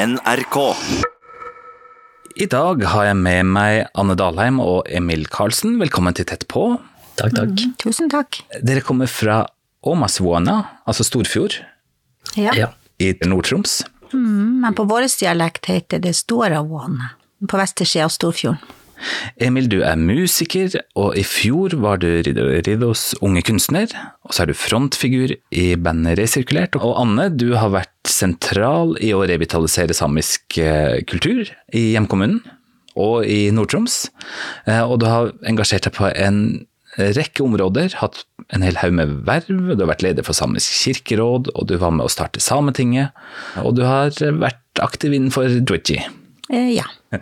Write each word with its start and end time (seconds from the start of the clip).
NRK. 0.00 0.56
I 2.40 2.46
dag 2.48 2.84
har 2.88 3.04
jeg 3.10 3.16
med 3.20 3.48
meg 3.52 3.82
Anne 4.00 4.14
Dalheim 4.16 4.56
og 4.64 4.86
Emil 4.88 5.26
Karlsen. 5.28 5.74
Velkommen 5.82 6.16
til 6.16 6.24
Tett 6.30 6.46
på. 6.48 6.62
Takk, 7.20 7.34
takk. 7.36 7.64
Tusen 7.82 8.08
takk. 8.08 8.38
Dere 8.64 8.80
kommer 8.86 9.10
fra 9.12 9.42
Åmasvuona, 9.84 10.54
altså 10.88 11.04
Storfjord, 11.04 11.58
Ja. 12.36 12.54
Ja. 12.56 12.68
i 12.98 13.12
Nord-Troms. 13.26 13.82
Men 14.14 14.72
på 14.74 14.88
vår 14.88 15.04
dialekt 15.20 15.66
heter 15.68 16.00
det 16.00 16.14
Storavåne. 16.16 17.10
På 17.48 17.60
vestersida 17.60 18.04
av 18.08 18.10
Storfjorden. 18.16 18.58
Emil, 19.40 19.68
du 19.72 19.80
er 19.86 19.96
musiker, 20.00 20.74
og 20.98 21.16
i 21.18 21.24
fjor 21.26 21.74
var 21.82 22.00
du 22.02 22.08
Riddos 22.26 23.10
unge 23.24 23.42
kunstner. 23.46 23.90
Og 24.26 24.34
så 24.36 24.44
er 24.44 24.50
du 24.50 24.56
frontfigur 24.58 25.34
i 25.52 25.66
bandet 25.80 26.18
Resirkulert. 26.20 26.76
Og 26.80 26.96
Anne, 27.00 27.28
du 27.32 27.52
har 27.56 27.72
vært 27.74 28.10
sentral 28.10 28.96
i 29.00 29.12
å 29.16 29.24
revitalisere 29.28 29.96
samisk 29.96 30.58
eh, 30.60 31.00
kultur 31.08 31.44
i 31.72 31.90
hjemkommunen 31.94 32.42
og 33.00 33.24
i 33.30 33.46
Nord-Troms. 33.54 34.02
Eh, 34.66 34.82
Og 34.82 34.98
du 35.00 35.06
har 35.08 35.32
engasjert 35.46 35.86
deg 35.88 35.96
på 35.96 36.10
en 36.10 36.42
rekke 36.98 37.44
områder, 37.46 37.94
hatt 38.00 38.24
en 38.50 38.64
hel 38.66 38.76
haug 38.82 38.92
med 38.98 39.12
verv. 39.28 39.46
Du 39.76 39.84
har 39.84 39.92
vært 39.92 40.02
leder 40.02 40.26
for 40.26 40.34
Samisk 40.36 40.74
kirkeråd, 40.82 41.52
og 41.54 41.68
du 41.70 41.76
var 41.78 41.94
med 41.94 42.08
å 42.08 42.10
starte 42.12 42.42
Sametinget. 42.42 43.14
Og 43.62 43.76
du 43.78 43.84
har 43.86 44.10
vært 44.42 44.82
aktiv 44.82 45.14
innenfor 45.14 45.60
Dwidji. 45.62 46.00
Eh, 46.50 46.72
ja. 46.76 46.86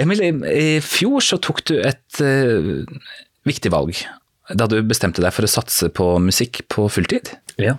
Emil, 0.00 0.22
i, 0.24 0.30
i 0.30 0.80
fjor 0.84 1.24
så 1.24 1.38
tok 1.42 1.62
du 1.68 1.76
et 1.80 2.22
eh, 2.24 2.72
viktig 3.48 3.72
valg 3.72 4.00
da 4.50 4.66
du 4.66 4.80
bestemte 4.82 5.22
deg 5.22 5.30
for 5.34 5.46
å 5.46 5.50
satse 5.50 5.90
på 5.94 6.06
musikk 6.22 6.64
på 6.72 6.88
fulltid. 6.90 7.34
ja. 7.60 7.76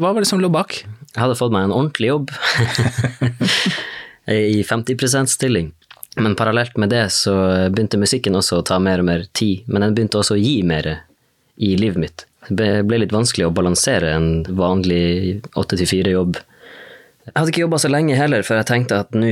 Hva 0.00 0.10
var 0.10 0.24
det 0.24 0.26
som 0.30 0.40
lå 0.42 0.48
bak? 0.50 0.80
Jeg 0.80 1.20
hadde 1.20 1.36
fått 1.38 1.52
meg 1.54 1.68
en 1.68 1.74
ordentlig 1.76 2.08
jobb 2.08 2.30
i 4.56 4.64
50% 4.66 5.30
stilling. 5.30 5.68
Men 6.18 6.34
parallelt 6.34 6.74
med 6.80 6.90
det 6.90 7.04
så 7.14 7.34
begynte 7.70 8.00
musikken 8.00 8.34
også 8.38 8.58
å 8.58 8.64
ta 8.66 8.80
mer 8.82 9.02
og 9.02 9.06
mer 9.06 9.26
tid, 9.36 9.68
men 9.70 9.84
den 9.84 9.94
begynte 9.94 10.18
også 10.18 10.34
å 10.34 10.40
gi 10.40 10.56
mer 10.66 10.88
i 11.60 11.74
livet 11.78 12.02
mitt. 12.02 12.26
Det 12.48 12.82
ble 12.88 13.02
litt 13.02 13.14
vanskelig 13.14 13.46
å 13.46 13.54
balansere 13.54 14.14
en 14.16 14.30
vanlig 14.58 15.44
8-4-jobb. 15.52 16.40
Jeg 17.28 17.36
hadde 17.36 17.52
ikke 17.52 17.62
jobba 17.66 17.78
så 17.84 17.92
lenge 17.92 18.18
heller, 18.18 18.42
for 18.46 18.58
jeg 18.58 18.70
tenkte 18.72 19.02
at 19.04 19.14
nå 19.14 19.30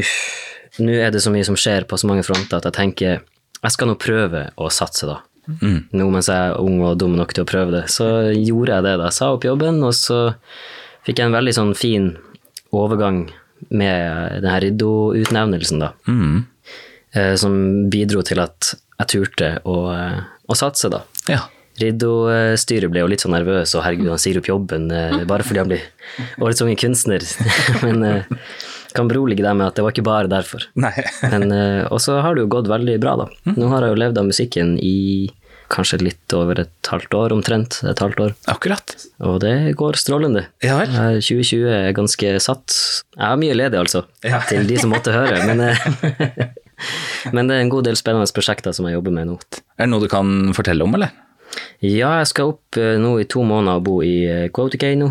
nå 0.78 0.92
er 1.00 1.11
det 1.14 1.22
så 1.24 1.33
mye 1.34 1.47
som 1.48 1.56
skjer 1.58 1.86
på 1.88 1.98
så 1.98 2.08
mange 2.11 2.24
fronter 2.27 2.58
at 2.61 2.69
jeg 2.69 2.77
tenker 2.77 3.19
jeg 3.58 3.74
skal 3.74 3.88
nå 3.91 3.97
prøve 3.98 4.44
å 4.61 4.69
satse, 4.70 5.08
da. 5.08 5.16
Nå 5.48 6.06
mens 6.12 6.28
jeg 6.30 6.50
er 6.52 6.61
ung 6.61 6.83
og 6.84 6.98
dum 7.00 7.16
nok 7.19 7.33
til 7.34 7.42
å 7.42 7.48
prøve 7.48 7.72
det. 7.74 7.84
Så 7.91 8.05
gjorde 8.36 8.77
jeg 8.77 8.84
det, 8.86 8.92
da. 9.00 9.08
Jeg 9.08 9.16
sa 9.16 9.33
opp 9.34 9.46
jobben, 9.48 9.80
og 9.83 9.94
så 9.96 10.19
fikk 11.08 11.19
jeg 11.19 11.27
en 11.30 11.34
veldig 11.34 11.55
sånn 11.56 11.72
fin 11.78 12.11
overgang 12.77 13.24
med 13.74 14.42
den 14.44 14.50
her 14.52 14.62
Riddo-utnevnelsen, 14.62 15.83
da. 15.83 15.92
Eh, 17.16 17.34
Som 17.41 17.89
bidro 17.91 18.22
til 18.22 18.39
at 18.44 18.74
jeg 19.00 19.11
turte 19.14 19.50
å, 19.66 19.78
eh, 19.96 20.20
å 20.46 20.55
satse, 20.58 20.91
da. 20.92 21.02
Ja. 21.27 21.46
Riddo-styret 21.78 22.91
ble 22.91 23.00
jo 23.02 23.11
litt 23.11 23.22
sånn 23.24 23.34
nervøs, 23.34 23.74
og 23.78 23.84
herregud, 23.86 24.11
han 24.11 24.19
sier 24.22 24.39
opp 24.39 24.48
jobben 24.50 24.91
eh, 24.91 25.24
bare 25.30 25.42
fordi 25.46 25.62
han 25.62 25.70
blir 25.70 25.84
årets 26.42 26.62
unge 26.62 26.77
kunstner. 26.78 27.22
Men 27.86 28.02
eh, 28.05 28.22
kan 28.97 29.08
berolige 29.11 29.44
deg 29.44 29.56
med 29.58 29.67
at 29.69 29.77
det 29.78 29.84
var 29.84 29.92
ikke 29.94 30.06
bare 30.06 30.31
derfor. 30.31 30.64
Men 31.33 31.50
eh, 31.53 31.83
Og 31.92 32.00
så 32.00 32.20
har 32.25 32.34
det 32.36 32.47
jo 32.47 32.53
gått 32.58 32.70
veldig 32.70 32.97
bra, 33.03 33.17
da. 33.25 33.27
Nå 33.56 33.69
har 33.72 33.84
jeg 33.84 33.95
jo 33.95 34.00
levd 34.05 34.20
av 34.22 34.28
musikken 34.30 34.77
i 34.80 34.95
kanskje 35.69 35.98
litt 36.00 36.33
over 36.33 36.62
et 36.62 36.89
halvt 36.89 37.12
år, 37.12 37.33
omtrent. 37.36 37.83
Et 37.84 37.98
halvt 38.00 38.20
år. 38.25 38.30
Akkurat. 38.48 38.95
Og 39.20 39.36
det 39.45 39.53
går 39.77 39.98
strålende. 40.00 40.47
Ja 40.64 40.78
vel. 40.80 40.95
Eh, 40.97 41.19
2020 41.20 41.67
er 41.69 41.92
ganske 41.97 42.30
satt. 42.41 42.72
Jeg 43.19 43.27
har 43.27 43.36
mye 43.41 43.56
ledig, 43.58 43.77
altså, 43.83 44.06
Ja. 44.25 44.41
til 44.48 44.64
de 44.69 44.78
som 44.80 44.95
måtte 44.95 45.12
høre. 45.12 45.42
Men, 45.45 45.61
eh, 45.69 46.48
men 47.36 47.50
det 47.50 47.58
er 47.58 47.64
en 47.67 47.73
god 47.75 47.84
del 47.91 47.98
spennende 48.00 48.30
prosjekter 48.33 48.73
som 48.77 48.89
jeg 48.89 48.97
jobber 48.97 49.12
med 49.19 49.28
nå. 49.28 49.36
Er 49.77 49.84
det 49.84 49.92
noe 49.92 50.05
du 50.05 50.08
kan 50.12 50.55
fortelle 50.56 50.86
om, 50.89 50.97
eller? 50.97 51.12
Ja, 51.84 52.14
jeg 52.23 52.29
skal 52.33 52.55
opp 52.55 52.77
eh, 52.80 52.96
nå 53.01 53.18
i 53.20 53.27
to 53.30 53.45
måneder 53.46 53.80
og 53.80 53.85
bo 53.86 53.98
i 54.05 54.14
eh, 54.29 54.46
Kautokeino 54.55 55.11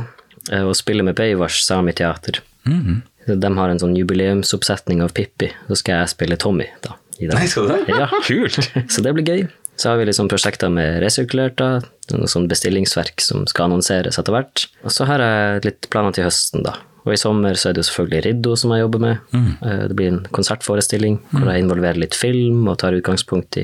eh, 0.51 0.63
og 0.65 0.73
spille 0.77 1.05
med 1.05 1.17
Beivars 1.17 1.61
Sami 1.65 1.93
Teater. 1.97 2.41
Mhm. 2.67 3.03
De 3.27 3.51
har 3.59 3.69
en 3.69 3.81
sånn 3.81 3.95
jubileumsoppsetning 3.97 5.03
av 5.03 5.13
Pippi, 5.17 5.51
så 5.67 5.77
skal 5.79 6.01
jeg 6.01 6.13
spille 6.15 6.39
Tommy. 6.39 6.69
da. 6.85 6.95
i 7.19 7.27
den. 7.27 7.47
skal 7.47 7.67
du 7.67 7.73
det? 7.75 7.95
Ja. 7.97 8.09
Kult. 8.27 8.59
Så 8.89 9.03
det 9.03 9.13
blir 9.17 9.27
gøy. 9.27 9.47
Så 9.77 9.91
har 9.91 9.99
vi 9.99 10.07
liksom 10.07 10.29
prosjekter 10.31 10.71
med 10.73 11.01
resirkulert, 11.03 11.59
da. 11.59 11.81
noe 12.15 12.29
sånn 12.31 12.47
bestillingsverk 12.49 13.21
som 13.21 13.45
skal 13.49 13.67
annonseres 13.67 14.17
etter 14.17 14.33
hvert. 14.33 14.65
Og 14.81 14.93
så 14.93 15.05
har 15.05 15.21
jeg 15.21 15.65
litt 15.67 15.89
planer 15.93 16.15
til 16.15 16.25
høsten, 16.25 16.65
da. 16.65 16.79
Og 17.07 17.13
i 17.13 17.19
sommer 17.19 17.55
så 17.55 17.69
er 17.69 17.75
det 17.75 17.85
jo 17.85 17.87
selvfølgelig 17.87 18.23
Riddo 18.25 18.55
som 18.59 18.73
jeg 18.75 18.83
jobber 18.83 18.99
med. 18.99 19.19
Mm. 19.31 19.51
Det 19.87 19.95
blir 19.95 20.09
en 20.11 20.23
konsertforestilling 20.35 21.21
hvor 21.31 21.47
jeg 21.47 21.63
involverer 21.63 22.01
litt 22.01 22.17
film 22.19 22.65
og 22.67 22.81
tar 22.81 22.97
utgangspunkt 22.97 23.61
i 23.61 23.63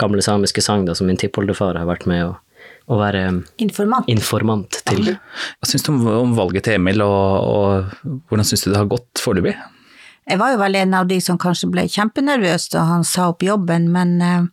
gamle 0.00 0.20
samiske 0.24 0.60
sang 0.64 0.84
da, 0.84 0.96
som 0.98 1.08
min 1.08 1.16
tippoldefar 1.20 1.78
har 1.80 1.88
vært 1.88 2.04
med 2.10 2.26
å, 2.26 2.34
å 2.92 3.00
være 3.00 3.24
Informant. 3.64 4.08
informant 4.12 4.80
til. 4.88 5.14
Hva 5.14 5.68
syns 5.68 5.86
du 5.86 5.92
om, 5.94 6.00
om 6.22 6.34
valget 6.38 6.68
til 6.68 6.78
Emil, 6.78 7.04
og, 7.04 7.52
og 7.52 8.16
hvordan 8.30 8.48
syns 8.48 8.66
du 8.66 8.72
det 8.72 8.80
har 8.80 8.90
gått 8.90 9.22
foreløpig? 9.22 9.56
Jeg 10.30 10.38
var 10.38 10.52
jo 10.54 10.58
vel 10.60 10.78
en 10.78 10.94
av 10.94 11.08
de 11.10 11.18
som 11.20 11.38
kanskje 11.40 11.68
ble 11.72 11.88
kjempenervøs 11.90 12.68
da 12.76 12.86
han 12.92 13.06
sa 13.06 13.32
opp 13.32 13.42
jobben, 13.42 13.88
men 13.90 14.20
eh, 14.22 14.44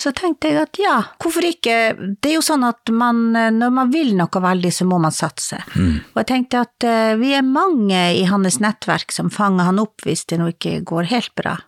så 0.00 0.12
tenkte 0.16 0.50
jeg 0.50 0.58
at 0.64 0.78
ja, 0.80 0.96
hvorfor 1.20 1.44
ikke? 1.46 1.76
Det 2.22 2.30
er 2.32 2.36
jo 2.38 2.44
sånn 2.44 2.64
at 2.66 2.90
man, 2.94 3.22
eh, 3.38 3.52
når 3.54 3.72
man 3.76 3.92
vil 3.92 4.14
noe 4.18 4.42
veldig, 4.42 4.72
så 4.74 4.86
må 4.88 4.98
man 5.02 5.14
satse. 5.14 5.60
Og 5.76 6.20
jeg 6.22 6.28
tenkte 6.30 6.64
at 6.64 6.86
eh, 6.88 7.14
vi 7.20 7.34
er 7.36 7.46
mange 7.46 8.00
i 8.18 8.24
hans 8.30 8.58
nettverk 8.62 9.12
som 9.14 9.30
fanger 9.30 9.68
han 9.70 9.82
opp 9.82 10.06
hvis 10.06 10.26
det 10.30 10.40
nå 10.40 10.50
ikke 10.54 10.80
går 10.88 11.10
helt 11.12 11.34
bra. 11.38 11.58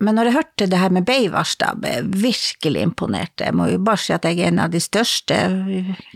Men 0.00 0.16
når 0.16 0.30
jeg 0.30 0.36
hørte 0.38 0.66
det 0.72 0.78
her 0.80 0.92
med 0.96 1.04
Beivars, 1.08 1.52
da 1.60 1.74
ble 1.76 1.90
jeg 1.92 2.06
virkelig 2.22 2.84
imponert. 2.86 3.42
Jeg 3.42 3.52
må 3.56 3.66
jo 3.68 3.80
bare 3.84 4.00
si 4.00 4.14
at 4.14 4.24
jeg 4.24 4.38
er 4.40 4.48
en 4.48 4.62
av 4.64 4.72
de 4.72 4.80
største, 4.80 5.36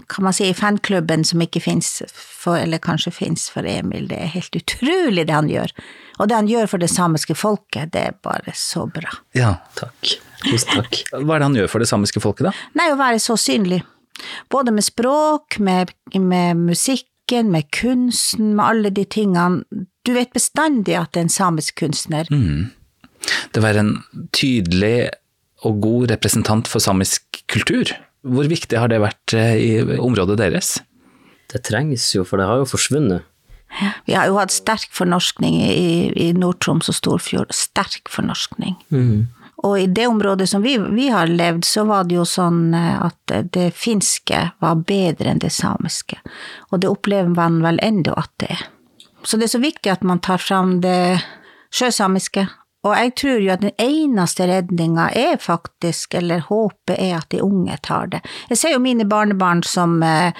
kan 0.08 0.24
man 0.24 0.36
si, 0.36 0.46
i 0.48 0.56
fanklubben 0.56 1.24
som 1.28 1.42
ikke 1.44 1.60
fins, 1.60 1.98
eller 2.48 2.80
kanskje 2.80 3.12
fins 3.12 3.50
for 3.52 3.68
Emil. 3.68 4.08
Det 4.08 4.22
er 4.24 4.32
helt 4.32 4.56
utrolig 4.56 5.26
det 5.28 5.36
han 5.36 5.50
gjør. 5.52 5.74
Og 6.16 6.30
det 6.30 6.38
han 6.38 6.48
gjør 6.48 6.70
for 6.70 6.80
det 6.80 6.88
samiske 6.92 7.36
folket, 7.36 7.92
det 7.92 8.06
er 8.08 8.16
bare 8.24 8.54
så 8.56 8.86
bra. 8.88 9.12
Ja. 9.36 9.56
Takk. 9.76 10.14
Tusen 10.44 10.78
takk. 10.78 11.02
Hva 11.12 11.36
er 11.36 11.42
det 11.42 11.48
han 11.50 11.58
gjør 11.58 11.72
for 11.74 11.84
det 11.84 11.90
samiske 11.90 12.22
folket, 12.24 12.48
da? 12.48 12.54
Nei, 12.80 12.88
å 12.94 13.00
være 13.00 13.20
så 13.20 13.36
synlig. 13.40 13.82
Både 14.52 14.72
med 14.72 14.86
språk, 14.86 15.58
med, 15.58 15.92
med 16.14 16.62
musikken, 16.70 17.50
med 17.52 17.68
kunsten, 17.74 18.54
med 18.56 18.64
alle 18.64 18.94
de 18.94 19.04
tingene. 19.04 19.84
Du 20.04 20.14
vet 20.16 20.32
bestandig 20.32 20.96
at 20.96 21.12
det 21.12 21.20
er 21.20 21.28
en 21.28 21.36
samisk 21.36 21.82
kunstner. 21.82 22.32
Det 23.54 23.62
være 23.64 23.84
en 23.84 23.94
tydelig 24.34 25.10
og 25.64 25.78
god 25.84 26.10
representant 26.12 26.68
for 26.68 26.82
samisk 26.82 27.44
kultur. 27.50 27.92
Hvor 28.24 28.48
viktig 28.48 28.78
har 28.80 28.90
det 28.92 29.02
vært 29.04 29.36
eh, 29.36 29.54
i 29.60 29.70
området 30.00 30.38
deres? 30.40 30.78
Det 31.52 31.62
trengs 31.68 32.06
jo, 32.16 32.24
for 32.26 32.40
det 32.40 32.48
har 32.48 32.62
jo 32.62 32.68
forsvunnet. 32.68 33.30
Vi 34.06 34.14
har 34.14 34.28
jo 34.30 34.36
hatt 34.38 34.54
sterk 34.54 34.92
fornorskning 34.94 35.56
i, 35.58 36.10
i 36.14 36.28
Nord-Troms 36.36 36.88
og 36.92 36.96
Storfjord. 36.96 37.54
Sterk 37.54 38.10
fornorskning. 38.12 38.76
Og 39.64 39.78
i 39.80 39.86
det 39.90 40.06
området 40.10 40.48
som 40.50 40.62
vi, 40.62 40.76
vi 40.78 41.08
har 41.12 41.30
levd, 41.30 41.64
så 41.66 41.86
var 41.88 42.04
det 42.08 42.18
jo 42.18 42.26
sånn 42.28 42.74
eh, 42.76 43.00
at 43.06 43.34
det 43.54 43.70
finske 43.76 44.50
var 44.62 44.82
bedre 44.86 45.32
enn 45.32 45.42
det 45.42 45.52
samiske. 45.54 46.20
Og 46.70 46.82
det 46.82 46.90
opplever 46.90 47.32
man 47.32 47.62
vel 47.64 47.80
ennå 47.82 48.14
at 48.20 48.32
det 48.42 48.52
er. 48.56 48.66
Så 49.24 49.40
det 49.40 49.48
er 49.48 49.54
så 49.56 49.62
viktig 49.62 49.88
at 49.88 50.04
man 50.04 50.20
tar 50.20 50.42
fram 50.42 50.78
det 50.84 51.22
sjøsamiske. 51.72 52.44
Og 52.84 52.92
jeg 52.92 53.14
tror 53.16 53.40
jo 53.40 53.52
at 53.54 53.64
den 53.64 53.74
eneste 53.80 54.46
redninga 54.48 55.08
er 55.16 55.38
faktisk, 55.40 56.14
eller 56.20 56.44
håpet 56.50 56.98
er 56.98 57.18
at 57.18 57.30
de 57.32 57.40
unge 57.44 57.76
tar 57.84 58.10
det. 58.12 58.20
Jeg 58.50 58.60
ser 58.60 58.74
jo 58.74 58.82
mine 58.84 59.06
barnebarn 59.08 59.62
som 59.64 59.96
eh, 60.04 60.36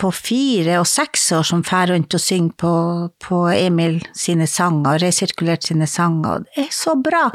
på 0.00 0.10
fire 0.14 0.78
og 0.80 0.86
seks 0.88 1.26
år 1.36 1.44
som 1.50 1.64
fer 1.66 1.90
rundt 1.90 2.14
og 2.16 2.22
synger 2.22 2.54
på, 2.62 2.74
på 3.20 3.40
Emil 3.52 3.98
sine 4.16 4.46
sanger, 4.48 5.00
resirkulert 5.02 5.66
sine 5.66 5.88
sanger, 5.90 6.38
og 6.38 6.46
det 6.46 6.64
er 6.64 6.70
så 6.74 6.94
bra! 6.96 7.26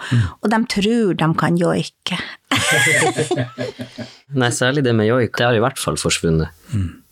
Og 0.41 0.49
de 0.51 0.61
tror 0.71 1.19
de 1.19 1.29
kan 1.37 1.59
joike. 1.59 2.19
Nei, 4.39 4.49
særlig 4.55 4.85
det 4.87 4.95
med 4.97 5.09
joik, 5.09 5.35
det 5.37 5.45
har 5.45 5.57
i 5.57 5.61
hvert 5.63 5.81
fall 5.81 5.99
forsvunnet. 5.99 6.55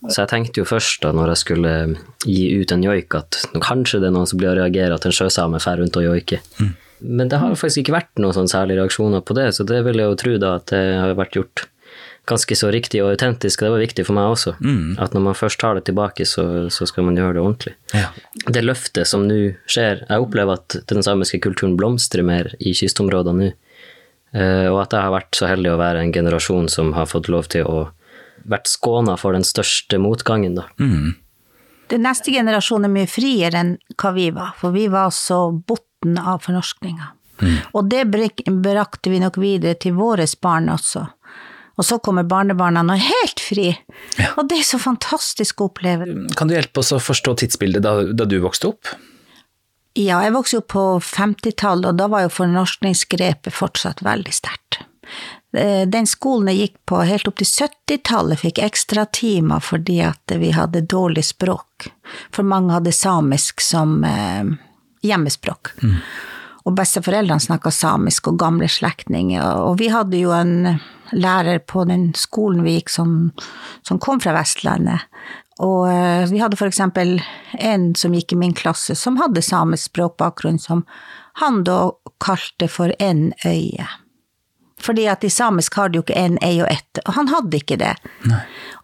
Så 0.09 0.23
jeg 0.23 0.31
tenkte 0.31 0.63
jo 0.63 0.67
først 0.67 1.03
da 1.03 1.13
når 1.15 1.35
jeg 1.35 1.43
skulle 1.43 1.73
gi 2.25 2.47
ut 2.59 2.73
en 2.73 2.87
joik, 2.87 3.19
at 3.19 3.43
kanskje 3.63 4.01
det 4.01 4.09
er 4.09 4.15
noen 4.15 4.29
som 4.29 4.41
blir 4.41 4.51
å 4.55 4.57
reagere 4.57 4.95
at 4.95 5.05
en 5.07 5.15
sjøsame 5.15 5.61
fer 5.63 5.83
rundt 5.83 5.99
og 5.99 6.07
joiker. 6.07 6.41
Men 7.03 7.29
det 7.29 7.37
har 7.41 7.53
faktisk 7.59 7.83
ikke 7.83 7.97
vært 7.99 8.19
noen 8.23 8.33
sånn 8.35 8.49
særlige 8.51 8.79
reaksjoner 8.81 9.21
på 9.27 9.35
det, 9.37 9.49
så 9.57 9.65
det 9.67 9.81
vil 9.85 9.99
jeg 9.99 10.09
jo 10.11 10.17
tro 10.23 10.33
da 10.41 10.55
at 10.59 10.71
det 10.71 10.81
har 10.97 11.15
vært 11.19 11.35
gjort 11.39 11.65
ganske 12.25 12.55
så 12.55 12.69
riktig 12.71 13.01
og 13.03 13.09
autentisk. 13.11 13.59
Det 13.59 13.71
var 13.73 13.81
viktig 13.83 14.05
for 14.07 14.15
meg 14.15 14.31
også. 14.31 14.53
At 15.03 15.11
når 15.15 15.25
man 15.25 15.35
først 15.35 15.59
tar 15.59 15.75
det 15.75 15.83
tilbake, 15.89 16.23
så, 16.25 16.45
så 16.71 16.87
skal 16.87 17.03
man 17.03 17.17
gjøre 17.19 17.35
det 17.35 17.41
ordentlig. 17.43 17.73
Ja. 17.91 18.05
Det 18.47 18.63
løftet 18.63 19.09
som 19.09 19.25
nå 19.27 19.39
skjer, 19.67 20.05
jeg 20.07 20.23
opplever 20.23 20.55
at 20.61 20.77
den 20.87 21.03
samiske 21.03 21.41
kulturen 21.43 21.75
blomstrer 21.75 22.23
mer 22.23 22.53
i 22.63 22.71
kystområdene 22.79 23.49
nå. 23.49 23.51
Eh, 24.33 24.69
Og 24.71 24.79
at 24.81 24.95
jeg 24.95 25.03
har 25.03 25.11
vært 25.13 25.35
så 25.37 25.45
heldig 25.51 25.73
å 25.75 25.81
være 25.81 25.99
en 26.01 26.13
generasjon 26.15 26.71
som 26.71 26.93
har 26.95 27.05
fått 27.11 27.27
lov 27.29 27.51
til 27.53 27.67
å 27.69 27.83
vært 28.49 28.71
skåna 28.71 29.13
for 29.19 29.35
den 29.35 29.43
største 29.45 29.99
motgangen, 30.01 30.55
da. 30.57 30.69
Den 31.93 32.07
neste 32.07 32.33
generasjonen 32.33 32.89
er 32.89 32.93
mye 32.95 33.09
friere 33.09 33.59
enn 33.59 33.75
hva 34.01 34.13
vi 34.15 34.31
var, 34.33 34.55
for 34.57 34.73
vi 34.73 34.87
var 34.89 35.13
så 35.13 35.45
frukten 36.03 36.17
av 36.17 36.39
fornorskninga. 36.43 37.11
Og 37.73 37.89
det 37.89 38.05
brakte 38.07 39.09
vi 39.09 39.19
nok 39.19 39.37
videre 39.37 39.75
til 39.75 39.93
våre 39.93 40.25
barn 40.41 40.69
også. 40.69 41.07
Og 41.75 41.85
så 41.85 41.97
kommer 41.99 42.23
barnebarna 42.23 42.83
er 42.93 43.01
helt 43.01 43.39
fri. 43.39 43.71
Og 44.37 44.47
det 44.47 44.59
er 44.59 44.63
så 44.63 44.77
fantastisk 44.77 45.61
å 45.61 45.71
oppleve. 45.71 46.05
Kan 46.37 46.47
du 46.47 46.53
hjelpe 46.53 46.79
oss 46.79 46.93
å 46.93 47.01
forstå 47.01 47.35
tidsbildet 47.41 47.83
da, 47.83 47.95
da 48.13 48.25
du 48.25 48.37
vokste 48.39 48.69
opp? 48.69 48.93
Ja, 49.97 50.21
jeg 50.23 50.33
vokste 50.33 50.61
opp 50.61 50.69
på 50.73 50.83
50-tallet, 51.01 51.89
og 51.89 51.97
da 51.97 52.07
var 52.09 52.25
jo 52.25 52.33
fornorskningsgrepet 52.33 53.53
fortsatt 53.53 54.01
veldig 54.05 54.33
sterkt. 54.33 54.83
Eh, 55.53 55.87
Den 55.87 56.07
skolen 56.07 56.49
jeg 56.51 56.59
gikk 56.59 56.77
på 56.89 57.01
helt 57.05 57.27
opp 57.29 57.39
til 57.41 57.49
70-tallet 57.67 58.41
fikk 58.41 58.61
ekstratimer 58.63 59.63
fordi 59.63 59.99
at 60.05 60.35
vi 60.39 60.53
hadde 60.55 60.85
dårlig 60.89 61.25
språk. 61.29 61.89
For 62.33 62.45
mange 62.47 62.73
hadde 62.73 62.95
samisk 62.95 63.61
som 63.61 64.01
eh, 64.07 64.53
hjemmespråk. 65.05 65.75
Og 66.63 66.75
besteforeldrene 66.77 67.43
snakka 67.43 67.71
samisk, 67.75 68.29
og 68.31 68.39
gamle 68.39 68.69
slektninger. 68.71 69.43
Og 69.67 69.81
vi 69.81 69.89
hadde 69.91 70.21
jo 70.21 70.31
en 70.31 70.79
lærer 71.11 71.59
på 71.59 71.83
den 71.85 72.13
skolen 72.17 72.63
vi 72.63 72.77
gikk 72.77 72.89
som, 72.89 73.17
som 73.83 73.99
kom 73.99 74.21
fra 74.23 74.33
Vestlandet. 74.37 75.03
Og 75.61 75.89
eh, 75.91 76.23
vi 76.31 76.39
hadde 76.41 76.57
for 76.57 76.71
eksempel 76.71 77.19
en 77.59 77.91
som 77.99 78.15
gikk 78.15 78.33
i 78.33 78.39
min 78.39 78.55
klasse, 78.57 78.95
som 78.95 79.19
hadde 79.21 79.43
samisk 79.45 79.91
språkbakgrunn, 79.91 80.57
som 80.59 80.85
han 81.43 81.61
da 81.67 81.91
kalte 82.23 82.69
for 82.71 82.95
en 82.99 83.33
øye. 83.45 83.89
Fordi 84.83 85.07
at 85.07 85.23
i 85.23 85.31
samisk 85.31 85.77
har 85.79 85.89
du 85.89 85.99
jo 85.99 86.03
ikke 86.05 86.19
en 86.19 86.35
ei 86.43 86.57
og 86.63 86.67
ett, 86.71 86.99
og 87.05 87.15
han 87.15 87.31
hadde 87.31 87.61
ikke 87.61 87.79
det. 87.79 87.93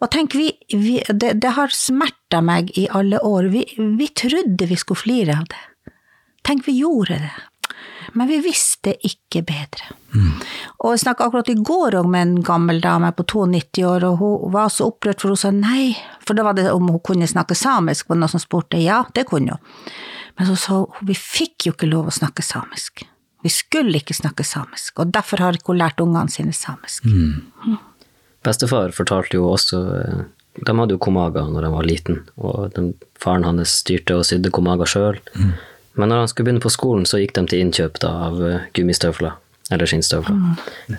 Og 0.00 0.08
tenk, 0.14 0.36
vi, 0.38 0.48
vi, 0.72 0.96
det, 1.12 1.34
det 1.42 1.54
har 1.58 1.74
smerta 1.74 2.40
meg 2.44 2.72
i 2.80 2.86
alle 2.88 3.20
år. 3.26 3.50
Vi, 3.52 3.66
vi 3.98 4.08
trodde 4.16 4.70
vi 4.70 4.78
skulle 4.80 5.02
flire 5.02 5.36
av 5.42 5.50
det. 5.52 5.92
Tenk, 6.48 6.64
vi 6.66 6.78
gjorde 6.80 7.20
det. 7.20 7.34
Men 8.12 8.26
vi 8.26 8.40
visste 8.42 8.94
ikke 9.06 9.42
bedre. 9.46 9.92
Og 10.80 10.94
jeg 10.94 11.02
snakka 11.04 11.28
akkurat 11.28 11.50
i 11.52 11.58
går 11.60 11.98
òg 12.00 12.08
med 12.10 12.24
en 12.26 12.38
gammel 12.44 12.80
dame 12.82 13.12
på 13.14 13.26
92 13.28 13.84
år, 13.86 14.06
og 14.08 14.22
hun 14.22 14.54
var 14.56 14.72
så 14.72 14.88
opprørt, 14.90 15.20
for 15.22 15.34
hun 15.34 15.38
sa 15.38 15.52
nei. 15.54 15.92
For 16.26 16.34
da 16.34 16.46
var 16.46 16.56
det 16.58 16.70
om 16.72 16.88
hun 16.90 17.02
kunne 17.06 17.28
snakke 17.30 17.54
samisk, 17.58 18.08
var 18.08 18.18
det 18.18 18.24
noen 18.24 18.34
som 18.34 18.42
spurte. 18.42 18.80
Ja, 18.82 19.04
det 19.14 19.28
kunne 19.30 19.58
hun. 19.58 19.92
Men 20.38 20.48
så 20.48 20.56
sa 20.56 20.80
hun 20.80 21.06
vi 21.06 21.14
fikk 21.18 21.68
jo 21.68 21.76
ikke 21.76 21.90
lov 21.90 22.08
å 22.08 22.16
snakke 22.16 22.42
samisk. 22.42 23.04
Vi 23.42 23.52
skulle 23.52 24.00
ikke 24.00 24.16
snakke 24.16 24.44
samisk, 24.44 24.98
og 25.00 25.12
derfor 25.14 25.40
har 25.40 25.56
ikke 25.56 25.72
hun 25.72 25.80
lært 25.80 26.02
ungene 26.02 26.32
sine 26.32 26.52
samisk. 26.56 27.06
Bestefar 28.44 28.92
fortalte 28.96 29.36
jo 29.36 29.50
også 29.52 29.80
eh, 29.96 30.20
De 30.64 30.74
hadde 30.76 30.96
jo 30.96 31.00
komaga 31.00 31.44
når 31.48 31.64
de 31.64 31.72
var 31.72 31.86
liten, 31.88 32.22
og 32.36 32.72
den, 32.76 32.92
faren 33.20 33.46
hans 33.46 33.78
styrte 33.82 34.16
og 34.18 34.26
sydde 34.28 34.52
komaga 34.52 34.88
sjøl. 34.88 35.20
Men 35.96 36.10
når 36.10 36.24
han 36.24 36.30
skulle 36.30 36.48
begynne 36.48 36.64
på 36.64 36.72
skolen, 36.72 37.06
så 37.08 37.20
gikk 37.20 37.34
de 37.36 37.46
til 37.48 37.64
innkjøp 37.64 38.00
da, 38.02 38.12
av 38.28 38.40
eh, 38.44 38.68
gummistøvler, 38.76 39.36
eller 39.70 39.90
skinnstøvler. 39.90 40.38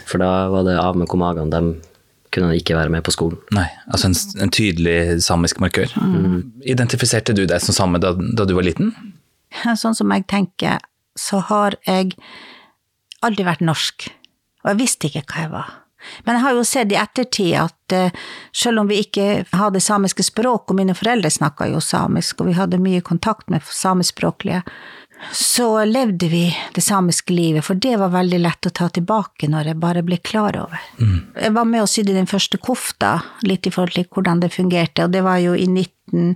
For 0.10 0.22
da 0.22 0.32
var 0.54 0.66
det 0.68 0.78
av 0.82 0.98
med 0.98 1.10
komagaen. 1.12 1.52
De 1.54 1.76
kunne 2.32 2.56
ikke 2.56 2.78
være 2.78 2.94
med 2.94 3.04
på 3.04 3.12
skolen. 3.12 3.40
Nei, 3.52 3.68
altså 3.92 4.08
en, 4.08 4.16
en 4.46 4.54
tydelig 4.54 5.20
samisk 5.26 5.60
markør. 5.60 5.92
Identifiserte 6.64 7.36
du 7.36 7.44
deg 7.44 7.60
som 7.64 7.76
same 7.76 8.00
da, 8.02 8.14
da 8.16 8.48
du 8.48 8.56
var 8.56 8.66
liten? 8.66 8.94
Sånn 9.76 9.98
som 9.98 10.14
jeg 10.16 10.24
tenker, 10.32 10.80
så 11.22 11.44
har 11.52 11.78
jeg 11.86 12.16
aldri 13.22 13.46
vært 13.46 13.64
norsk. 13.66 14.10
Og 14.64 14.74
jeg 14.74 14.82
visste 14.82 15.10
ikke 15.10 15.26
hva 15.30 15.46
jeg 15.46 15.54
var. 15.54 15.78
Men 16.26 16.38
jeg 16.38 16.44
har 16.46 16.56
jo 16.58 16.64
sett 16.66 16.94
i 16.94 16.98
ettertid 16.98 17.52
at 17.62 17.96
eh, 17.96 18.16
selv 18.58 18.82
om 18.82 18.90
vi 18.90 19.02
ikke 19.04 19.44
hadde 19.54 19.84
samiske 19.84 20.26
språk, 20.26 20.72
og 20.72 20.80
mine 20.80 20.96
foreldre 20.98 21.30
snakka 21.30 21.70
jo 21.70 21.82
samisk, 21.84 22.42
og 22.42 22.50
vi 22.50 22.58
hadde 22.58 22.82
mye 22.82 23.04
kontakt 23.06 23.52
med 23.54 23.66
samiskspråklige, 23.66 24.64
så 25.38 25.84
levde 25.86 26.32
vi 26.32 26.48
det 26.74 26.82
samiske 26.82 27.34
livet, 27.34 27.66
for 27.66 27.78
det 27.78 27.94
var 28.02 28.14
veldig 28.16 28.40
lett 28.42 28.66
å 28.66 28.74
ta 28.74 28.88
tilbake 28.90 29.50
når 29.52 29.70
jeg 29.70 29.82
bare 29.84 30.02
ble 30.06 30.18
klar 30.18 30.58
over. 30.58 30.82
Jeg 31.38 31.54
var 31.54 31.70
med 31.70 31.84
og 31.84 31.92
sydde 31.92 32.18
den 32.18 32.30
første 32.30 32.58
kofta, 32.58 33.20
litt 33.46 33.70
i 33.70 33.74
forhold 33.74 33.94
til 34.00 34.08
hvordan 34.10 34.42
det 34.42 34.54
fungerte, 34.56 35.06
og 35.06 35.14
det 35.14 35.22
var 35.26 35.42
jo 35.44 35.54
i 35.54 35.68
19... 35.70 36.36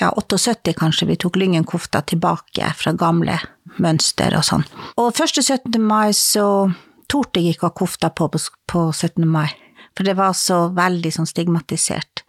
Ja, 0.00 0.10
78 0.16 0.72
kanskje, 0.78 1.06
vi 1.10 1.16
tok 1.20 1.36
Lyngen-kofta 1.36 2.00
tilbake 2.08 2.70
fra 2.76 2.92
gamle 2.96 3.36
mønster 3.76 4.32
og 4.38 4.46
sånn. 4.46 4.64
Og 4.96 5.12
første 5.16 5.42
17. 5.44 5.76
mai 5.84 6.14
så 6.16 6.72
torde 7.10 7.42
jeg 7.42 7.56
ikke 7.56 7.68
å 7.68 7.72
ha 7.72 7.76
kofta 7.82 8.10
på 8.10 8.30
på 8.32 8.40
på 8.70 8.86
17. 8.92 9.26
mai, 9.28 9.50
for 9.96 10.04
det 10.08 10.16
var 10.16 10.32
så 10.32 10.68
veldig 10.72 11.12
sånn 11.12 11.28
stigmatisert. 11.28 12.24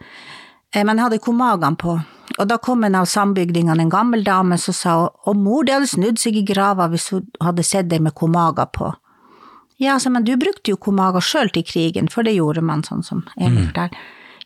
Eh, 0.73 0.83
Men 0.83 0.97
jeg 0.97 1.03
hadde 1.03 1.19
komagaen 1.19 1.77
på, 1.77 1.99
og 2.37 2.47
da 2.47 2.57
kom 2.57 2.83
en 2.83 2.95
av 2.95 3.05
sambygdingene, 3.05 3.81
en 3.81 3.89
gammel 3.89 4.23
dame, 4.23 4.57
som 4.57 4.73
sa 4.73 5.09
og 5.25 5.35
mor, 5.35 5.63
det 5.63 5.73
hadde 5.73 5.87
snudd 5.87 6.19
seg 6.19 6.35
i 6.35 6.43
grava 6.43 6.87
hvis 6.89 7.09
hun 7.11 7.27
hadde 7.41 7.63
sett 7.63 7.89
deg 7.89 8.01
med 8.01 8.15
komaga 8.15 8.65
på. 8.65 8.93
Ja, 9.79 9.97
sa 9.99 10.09
men 10.09 10.23
du 10.23 10.35
brukte 10.37 10.71
jo 10.71 10.77
komaga 10.77 11.21
sjøl 11.21 11.49
til 11.51 11.63
krigen, 11.63 12.09
for 12.09 12.23
det 12.23 12.35
gjorde 12.35 12.61
man 12.61 12.83
sånn 12.83 13.03
som 13.03 13.23
Emil 13.37 13.67
forteller. 13.67 13.97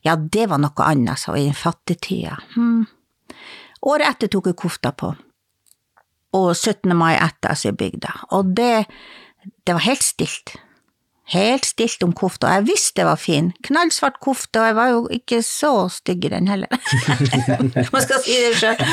Ja, 0.05 0.15
det 0.15 0.49
var 0.49 0.59
noe 0.61 0.85
annet, 0.85 1.17
sa 1.19 1.31
hun, 1.33 1.41
i 1.49 1.53
fattigtida. 1.53 2.37
Hm. 2.55 2.85
Året 3.85 4.15
etter 4.15 4.31
tok 4.33 4.49
jeg 4.49 4.57
kofta 4.59 4.91
på, 4.97 5.13
og 6.35 6.47
17. 6.55 6.91
mai 6.97 7.13
etter, 7.15 7.53
altså 7.53 7.71
i 7.71 7.77
bygda, 7.77 8.13
og 8.35 8.55
det, 8.57 8.85
det 9.65 9.75
var 9.77 9.85
helt 9.85 10.03
stilt. 10.03 10.55
Helt 11.33 11.65
stilt 11.65 12.03
om 12.05 12.11
kofta, 12.13 12.51
jeg 12.53 12.67
visste 12.67 13.01
det 13.01 13.07
var 13.07 13.17
fin. 13.17 13.49
Knallsvart 13.65 14.19
kofte, 14.21 14.61
og 14.61 14.67
jeg 14.69 14.75
var 14.77 14.91
jo 14.91 14.99
ikke 15.13 15.39
så 15.45 15.73
stygg 15.89 16.27
i 16.27 16.33
den 16.35 16.49
heller. 16.51 16.69
Man 17.93 18.03
skal 18.03 18.21
si 18.21 18.35
det 18.43 18.51
sjøl. 18.59 18.83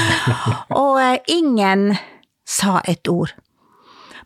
Og 0.72 0.96
eh, 1.02 1.18
ingen 1.28 1.90
sa 2.48 2.80
et 2.88 3.08
ord. 3.08 3.34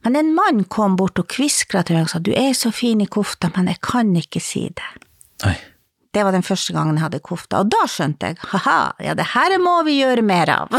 Men 0.06 0.14
en 0.20 0.34
mann 0.36 0.62
kom 0.70 0.94
bort 0.94 1.18
og 1.18 1.26
kviskra 1.34 1.82
til 1.82 1.96
meg 1.96 2.06
og 2.06 2.12
sa 2.12 2.20
du 2.22 2.30
er 2.30 2.52
så 2.54 2.70
fin 2.70 3.00
i 3.02 3.08
kofta, 3.10 3.50
men 3.56 3.72
jeg 3.72 3.82
kan 3.82 4.12
ikke 4.14 4.42
si 4.42 4.68
det. 4.70 4.90
Oi. 5.48 5.56
Det 6.16 6.22
var 6.24 6.32
den 6.32 6.44
første 6.46 6.72
gangen 6.72 6.96
jeg 6.96 7.04
hadde 7.04 7.18
kofta, 7.20 7.58
og 7.60 7.68
da 7.68 7.82
skjønte 7.92 8.30
jeg 8.30 8.38
haha, 8.54 8.94
ja 9.04 9.12
det 9.18 9.26
her 9.34 9.52
må 9.60 9.74
vi 9.84 9.98
gjøre 9.98 10.22
mer 10.24 10.48
av. 10.54 10.72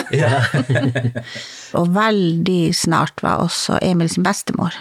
og 1.78 1.92
veldig 1.94 2.62
snart 2.74 3.22
var 3.22 3.44
også 3.44 3.78
Emil 3.86 4.10
sin 4.10 4.26
bestemor. 4.26 4.74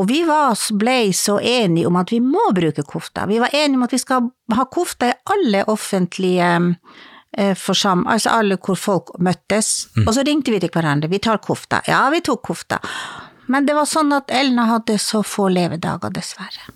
Og 0.00 0.08
vi 0.08 0.22
var, 0.24 0.56
ble 0.80 0.96
så 1.12 1.36
enige 1.44 1.90
om 1.90 2.00
at 2.00 2.14
vi 2.14 2.22
må 2.24 2.46
bruke 2.56 2.86
kofta. 2.88 3.26
Vi 3.28 3.36
var 3.42 3.52
enige 3.52 3.82
om 3.82 3.84
at 3.84 3.92
vi 3.92 4.00
skal 4.00 4.32
ha 4.56 4.66
kofta 4.72 5.12
i 5.12 5.16
alle 5.36 5.66
offentlige 5.68 6.50
eh, 7.36 7.52
forsam, 7.52 8.08
altså 8.08 8.32
alle 8.40 8.56
hvor 8.64 8.80
folk 8.80 9.12
møttes. 9.20 9.90
Og 10.06 10.14
så 10.16 10.24
ringte 10.24 10.56
vi 10.56 10.64
til 10.64 10.72
hverandre, 10.72 11.12
vi 11.12 11.20
tar 11.20 11.44
kofta. 11.44 11.84
Ja, 11.84 12.06
vi 12.16 12.24
tok 12.24 12.46
kofta. 12.48 12.80
Men 13.52 13.68
det 13.68 13.76
var 13.76 13.84
sånn 13.88 14.16
at 14.16 14.32
Elna 14.32 14.70
hadde 14.72 14.96
så 15.00 15.20
få 15.20 15.52
levedager, 15.52 16.16
dessverre. 16.16 16.70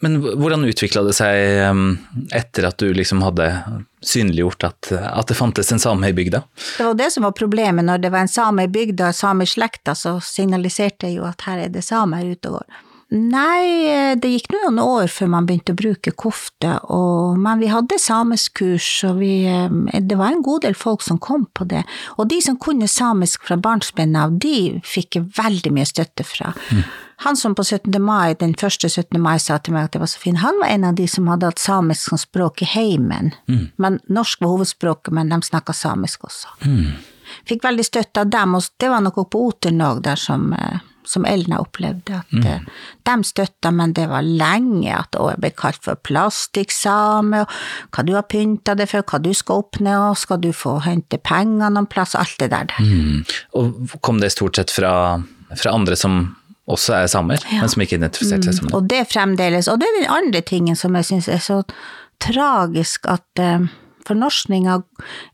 Men 0.00 0.16
hvordan 0.22 0.64
utvikla 0.64 1.02
det 1.04 1.14
seg 1.18 2.34
etter 2.36 2.68
at 2.70 2.80
du 2.80 2.88
liksom 2.96 3.20
hadde 3.24 3.50
synliggjort 4.00 4.64
at, 4.64 4.92
at 4.96 5.28
det 5.28 5.36
fantes 5.36 5.72
en 5.74 5.82
same 5.82 6.08
i 6.08 6.16
bygda? 6.16 6.40
Det 6.78 6.86
var 6.88 6.96
det 6.96 7.10
som 7.12 7.26
var 7.28 7.36
problemet, 7.36 7.84
når 7.84 8.00
det 8.00 8.12
var 8.14 8.24
en 8.24 8.32
same 8.32 8.64
i 8.64 8.70
bygda, 8.72 9.12
same 9.12 9.44
i 9.44 9.50
slekta, 9.50 9.94
så 9.94 10.16
signaliserte 10.24 11.10
jeg 11.10 11.20
jo 11.20 11.26
at 11.28 11.44
her 11.44 11.66
er 11.66 11.74
det 11.74 11.84
samer 11.84 12.24
ute 12.32 12.48
og 12.48 12.62
går. 12.62 12.86
Nei, 13.10 14.14
det 14.22 14.28
gikk 14.30 14.52
noen 14.54 14.76
år 14.78 15.08
før 15.10 15.32
man 15.32 15.46
begynte 15.48 15.74
å 15.74 15.78
bruke 15.80 16.12
kofte, 16.14 16.76
og, 16.94 17.40
men 17.42 17.58
vi 17.58 17.66
hadde 17.72 17.98
samisk 17.98 18.60
kurs, 18.60 18.86
og 19.08 19.18
vi, 19.18 19.32
det 19.90 20.18
var 20.18 20.30
en 20.30 20.44
god 20.46 20.62
del 20.62 20.78
folk 20.78 21.02
som 21.02 21.18
kom 21.18 21.48
på 21.50 21.66
det. 21.72 21.82
Og 22.22 22.30
de 22.30 22.38
som 22.44 22.58
kunne 22.62 22.86
samisk 22.86 23.48
fra 23.48 23.58
barnsben 23.58 24.14
av, 24.14 24.38
de 24.38 24.78
fikk 24.86 25.18
veldig 25.40 25.74
mye 25.74 25.90
støtte 25.90 26.26
fra. 26.28 26.54
Han 27.22 27.36
som 27.36 27.54
på 27.54 27.64
17. 27.64 28.02
mai, 28.02 28.34
den 28.40 28.54
første 28.56 28.88
17. 28.88 29.20
mai 29.20 29.36
sa 29.38 29.58
til 29.60 29.74
meg 29.76 29.90
at 29.90 29.92
det 29.92 30.00
var 30.00 30.08
så 30.08 30.20
fin, 30.22 30.38
han 30.40 30.56
var 30.62 30.72
en 30.72 30.86
av 30.88 30.96
de 30.96 31.04
som 31.08 31.28
hadde 31.28 31.50
hatt 31.50 31.60
samisk 31.60 32.08
som 32.08 32.20
språk 32.20 32.62
i 32.64 32.68
heimen. 32.72 33.34
Men 33.76 33.98
norsk 34.08 34.40
var 34.40 34.54
hovedspråket, 34.54 35.12
men 35.12 35.28
de 35.28 35.42
snakka 35.44 35.76
samisk 35.76 36.24
også. 36.30 36.54
Fikk 37.48 37.66
veldig 37.66 37.84
støtte 37.84 38.24
av 38.24 38.30
dem, 38.32 38.54
og 38.56 38.64
det 38.80 38.88
var 38.88 39.04
noe 39.04 39.26
på 39.28 39.42
Oteren 39.50 39.84
òg, 39.84 40.00
der 40.06 40.16
som, 40.16 40.48
eh, 40.56 40.80
som 41.04 41.28
Elna 41.28 41.60
opplevde, 41.60 42.22
at 42.22 42.32
mm. 42.32 42.66
de 43.04 43.28
støtta, 43.28 43.70
men 43.70 43.92
det 43.92 44.08
var 44.08 44.24
lenge 44.24 44.96
at 44.96 45.20
å, 45.20 45.28
jeg 45.34 45.42
ble 45.44 45.52
kalt 45.60 45.84
for 45.84 46.00
plastikksame, 46.00 47.44
og 47.44 47.94
hva 47.94 48.06
du 48.08 48.16
har 48.16 48.26
pynta 48.32 48.74
deg 48.74 48.90
for, 48.90 49.04
hva 49.04 49.20
du 49.22 49.30
skal 49.36 49.62
oppnå, 49.66 50.00
skal 50.16 50.40
du 50.40 50.50
få 50.56 50.78
hente 50.88 51.20
penger 51.20 51.68
noen 51.68 51.86
plass, 51.90 52.16
alt 52.16 52.40
det 52.40 52.50
der. 52.56 52.72
Mm. 52.80 53.24
Og 53.60 53.98
kom 54.00 54.24
det 54.24 54.32
stort 54.32 54.56
sett 54.56 54.72
fra, 54.72 54.92
fra 55.52 55.76
andre 55.76 56.00
som 56.00 56.22
også 56.70 56.96
er 57.00 57.10
samer, 57.10 57.42
men 57.50 57.70
som 57.70 57.82
ikke 57.84 57.98
identifiserte 57.98 58.48
seg 58.48 58.58
som 58.58 58.68
det? 58.68 58.74
Og 58.78 58.88
det 58.90 59.04
fremdeles. 59.10 59.68
Og 59.70 59.80
det 59.80 59.88
er 59.88 59.98
den 60.00 60.12
andre 60.14 60.42
tingen 60.46 60.78
som 60.78 60.96
jeg 60.98 61.08
syns 61.10 61.30
er 61.30 61.42
så 61.44 61.60
tragisk, 62.20 63.08
at 63.10 63.42
eh, 63.42 63.66
fornorskninga 64.08 64.80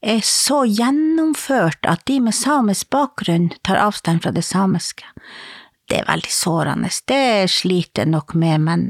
er 0.03 0.23
så 0.27 0.63
gjennomført 0.69 1.89
at 1.89 2.05
de 2.11 2.21
med 2.29 2.37
samisk 2.37 2.91
bakgrunn 2.95 3.51
tar 3.67 3.81
avstand 3.83 4.25
fra 4.25 4.35
det 4.35 4.45
samiske. 4.47 5.09
Det 5.87 6.01
er 6.01 6.09
veldig 6.09 6.33
sårende. 6.33 6.91
Det 7.07 7.51
sliter 7.53 8.05
jeg 8.05 8.15
nok 8.15 8.35
med, 8.35 8.65
men 8.67 8.89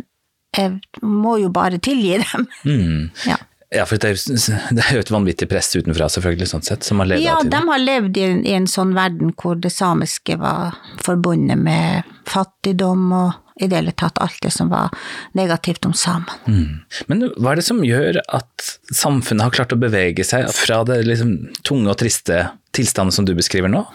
jeg 0.56 0.78
må 1.04 1.36
jo 1.42 1.52
bare 1.52 1.80
tilgi 1.82 2.22
dem. 2.22 2.48
Mm. 2.64 3.10
Ja. 3.28 3.36
Ja, 3.74 3.82
for 3.82 3.98
det 3.98 4.12
er, 4.14 4.92
jo, 4.94 5.00
et 5.02 5.10
vanvittig 5.10 5.48
press 5.50 5.72
utenfra, 5.74 6.06
selvfølgelig, 6.12 6.46
sånn 6.52 6.64
sett, 6.64 6.86
som 6.86 7.02
har 7.02 7.10
leda 7.10 7.24
Ja, 7.24 7.38
de 7.42 7.62
har 7.66 7.80
levd 7.82 8.20
i 8.20 8.22
en, 8.22 8.44
i 8.46 8.54
en 8.54 8.68
sånn 8.70 8.94
verden 8.96 9.32
hvor 9.34 9.58
det 9.58 9.72
samiske 9.74 10.38
var 10.38 10.76
forbundet 11.02 11.58
med 11.58 12.06
fattigdom 12.26 13.10
og 13.16 13.42
i 13.56 13.68
det 13.70 13.78
hele 13.78 13.92
tatt 13.96 14.18
alt 14.20 14.36
det 14.44 14.50
som 14.52 14.68
var 14.68 14.92
negativt 15.38 15.86
om 15.88 15.94
samene. 15.96 16.82
Men 17.08 17.28
hva 17.36 17.54
er 17.54 17.60
det 17.60 17.64
som 17.64 17.80
gjør 17.84 18.20
at 18.36 18.66
samfunnet 18.92 19.46
har 19.46 19.54
klart 19.56 19.72
å 19.72 19.80
bevege 19.80 20.26
seg 20.28 20.50
fra 20.52 20.82
det 20.88 21.00
liksom 21.06 21.32
tunge 21.64 21.88
og 21.92 21.98
triste 22.02 22.42
tilstanden 22.76 23.14
som 23.16 23.24
du 23.24 23.32
beskriver 23.38 23.72
nå, 23.72 23.86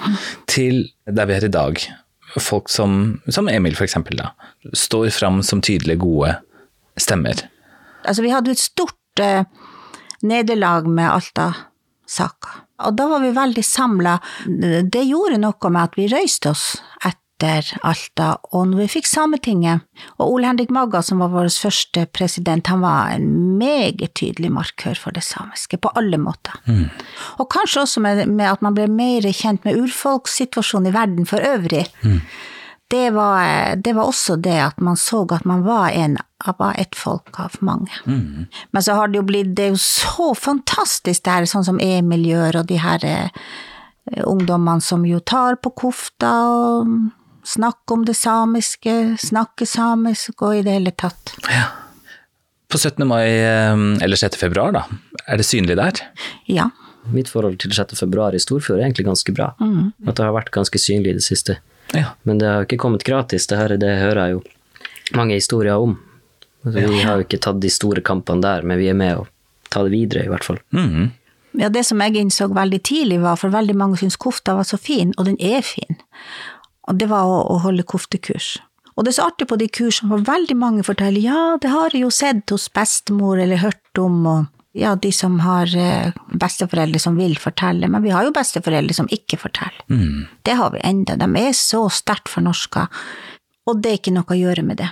til 0.49 0.87
der 1.05 1.29
vi 1.29 1.37
er 1.37 1.45
i 1.45 1.53
dag? 1.53 1.83
Folk 2.39 2.71
som, 2.71 3.19
som 3.27 3.49
Emil, 3.51 3.75
eksempel, 3.75 4.17
da, 4.17 4.31
står 4.73 5.11
fram 5.13 5.41
som 5.45 5.61
tydelige, 5.61 5.99
gode 6.01 6.37
stemmer. 6.97 7.45
Altså, 8.07 8.23
vi 8.23 8.31
hadde 8.33 8.55
et 8.55 8.61
stort 8.61 9.21
eh, 9.21 9.43
nederlag 10.25 10.87
med 10.89 11.11
Alta-saka. 11.11 12.63
Og 12.87 12.95
da 12.97 13.05
var 13.11 13.21
vi 13.21 13.33
veldig 13.35 13.61
samla. 13.61 14.15
Det 14.47 15.03
gjorde 15.05 15.37
noe 15.43 15.69
med 15.69 15.83
at 15.83 15.97
vi 15.99 16.07
røyste 16.09 16.49
oss 16.49 16.65
etter 16.97 17.20
Alta, 17.83 18.35
og 18.51 18.67
når 18.69 18.83
vi 18.83 18.87
fikk 18.97 19.07
Sametinget, 19.09 19.81
og 20.19 20.33
Ole 20.33 20.47
Henrik 20.47 20.69
Magga, 20.73 21.01
som 21.01 21.19
var 21.23 21.31
vår 21.33 21.49
første 21.53 22.05
president, 22.13 22.67
han 22.67 22.81
var 22.81 23.15
en 23.15 23.57
meget 23.57 24.13
tydelig 24.13 24.51
markør 24.51 24.97
for 24.99 25.11
det 25.15 25.23
samiske, 25.23 25.77
på 25.81 25.91
alle 25.95 26.17
måter. 26.21 26.53
Og 27.39 27.49
kanskje 27.51 27.81
også 27.81 28.01
med, 28.01 28.27
med 28.27 28.45
at 28.51 28.61
man 28.61 28.77
ble 28.77 28.87
mer 28.87 29.27
kjent 29.31 29.65
med 29.65 29.77
urfolkssituasjonen 29.81 30.91
i 30.91 30.95
verden 30.95 31.25
for 31.25 31.39
øvrig. 31.41 31.87
Det 32.91 33.09
var, 33.15 33.75
det 33.75 33.93
var 33.95 34.03
også 34.03 34.35
det 34.35 34.57
at 34.59 34.81
man 34.83 34.97
så 34.99 35.23
at 35.31 35.45
man 35.47 35.63
var 35.63 35.89
en 35.95 36.17
av 36.43 36.73
ett 36.75 36.95
folk 36.95 37.39
av 37.39 37.55
mange. 37.61 37.91
Men 38.71 38.83
så 38.83 38.93
har 38.97 39.07
det 39.07 39.17
jo 39.21 39.23
blitt 39.23 39.55
Det 39.55 39.63
er 39.63 39.69
jo 39.69 39.77
så 39.79 40.33
fantastisk 40.35 41.23
det 41.23 41.31
her, 41.31 41.45
sånn 41.45 41.63
som 41.63 41.79
Emil 41.79 42.25
gjør, 42.27 42.59
og 42.59 42.67
de 42.67 42.77
her 42.81 43.05
eh, 43.05 43.29
ungdommene 44.27 44.81
som 44.81 45.05
jo 45.05 45.19
tar 45.19 45.55
på 45.61 45.69
kofta 45.69 46.33
og 46.49 47.11
snakker 47.47 47.97
om 47.97 48.05
det 48.05 48.15
samiske, 48.17 49.17
snakke 49.21 49.65
samisk 49.65 50.41
og 50.41 50.59
i 50.59 50.65
det 50.65 50.75
hele 50.79 50.91
tatt. 50.91 51.33
Ja. 51.49 51.69
På 52.71 52.79
17. 52.79 53.03
mai, 53.07 53.25
eh, 53.27 54.03
eller 54.03 54.15
6. 54.15 54.37
februar, 54.39 54.71
da, 54.71 54.85
er 55.27 55.41
det 55.41 55.47
synlig 55.47 55.75
der? 55.79 56.05
Ja. 56.47 56.69
Mitt 57.11 57.29
forhold 57.29 57.59
til 57.59 57.73
6. 57.73 57.97
februar 57.99 58.35
i 58.35 58.39
Storfjord 58.39 58.79
er 58.79 58.85
egentlig 58.85 59.07
ganske 59.09 59.33
bra. 59.33 59.51
At 60.05 60.15
det 60.15 60.25
har 60.25 60.35
vært 60.35 60.53
ganske 60.53 60.79
synlig 60.79 61.15
i 61.15 61.19
det 61.19 61.25
siste. 61.25 61.57
Ja. 61.97 62.13
Men 62.23 62.37
det 62.39 62.47
har 62.47 62.67
ikke 62.67 62.79
kommet 62.79 63.03
gratis, 63.03 63.47
det 63.49 63.57
her 63.57 63.73
det 63.81 63.89
hører 63.99 64.21
jeg 64.21 64.37
jo 64.37 64.43
mange 65.17 65.35
historier 65.35 65.81
om. 65.81 65.97
Altså, 66.65 66.85
vi 66.87 67.01
har 67.01 67.17
jo 67.17 67.25
ikke 67.25 67.41
tatt 67.41 67.59
de 67.61 67.71
store 67.73 68.03
kampene 68.05 68.43
der, 68.43 68.61
men 68.67 68.79
vi 68.79 68.91
er 68.91 68.97
med 68.97 69.23
å 69.23 69.25
ta 69.73 69.81
det 69.83 69.93
videre, 69.95 70.27
i 70.27 70.31
hvert 70.31 70.45
fall. 70.45 70.59
Mm. 70.75 71.09
Ja, 71.59 71.67
det 71.73 71.83
som 71.87 71.99
jeg 72.03 72.15
innså 72.21 72.47
veldig 72.53 72.79
tidlig 72.87 73.19
var, 73.23 73.39
for 73.39 73.51
veldig 73.51 73.75
mange 73.75 73.99
syns 73.99 74.19
kofta 74.21 74.55
var 74.55 74.67
så 74.67 74.79
fin, 74.79 75.11
og 75.17 75.27
den 75.27 75.39
er 75.41 75.65
fin, 75.65 75.97
og 76.91 76.99
det 76.99 77.07
var 77.11 77.29
å, 77.29 77.39
å 77.53 77.61
holde 77.63 77.87
koftekurs. 77.87 78.57
Og 78.97 79.05
det 79.05 79.13
er 79.13 79.17
så 79.21 79.27
artig 79.31 79.47
på 79.49 79.57
de 79.59 79.69
kursene, 79.71 80.11
for 80.11 80.25
veldig 80.27 80.57
mange 80.59 80.83
forteller 80.85 81.23
ja, 81.23 81.43
det 81.61 81.71
har 81.71 81.95
jeg 81.95 82.03
jo 82.03 82.11
sett 82.13 82.51
hos 82.51 82.67
bestemor 82.75 83.39
eller 83.39 83.63
hørt 83.63 84.01
om, 84.01 84.19
og 84.27 84.77
ja, 84.77 84.93
de 84.99 85.11
som 85.15 85.39
har 85.43 85.71
eh, 85.75 86.11
besteforeldre 86.39 86.99
som 87.01 87.17
vil 87.19 87.37
fortelle, 87.39 87.89
men 87.91 88.03
vi 88.03 88.11
har 88.13 88.27
jo 88.27 88.35
besteforeldre 88.35 88.95
som 88.95 89.09
ikke 89.11 89.39
forteller. 89.41 89.81
Det 90.47 90.57
har 90.59 90.75
vi 90.75 90.83
enda, 90.87 91.17
de 91.19 91.29
er 91.39 91.55
så 91.57 91.85
sterkt 91.91 92.31
fornorska, 92.31 92.87
og 93.67 93.81
det 93.81 93.91
er 93.91 93.99
ikke 93.99 94.15
noe 94.15 94.35
å 94.35 94.39
gjøre 94.39 94.67
med 94.67 94.83
det. 94.83 94.91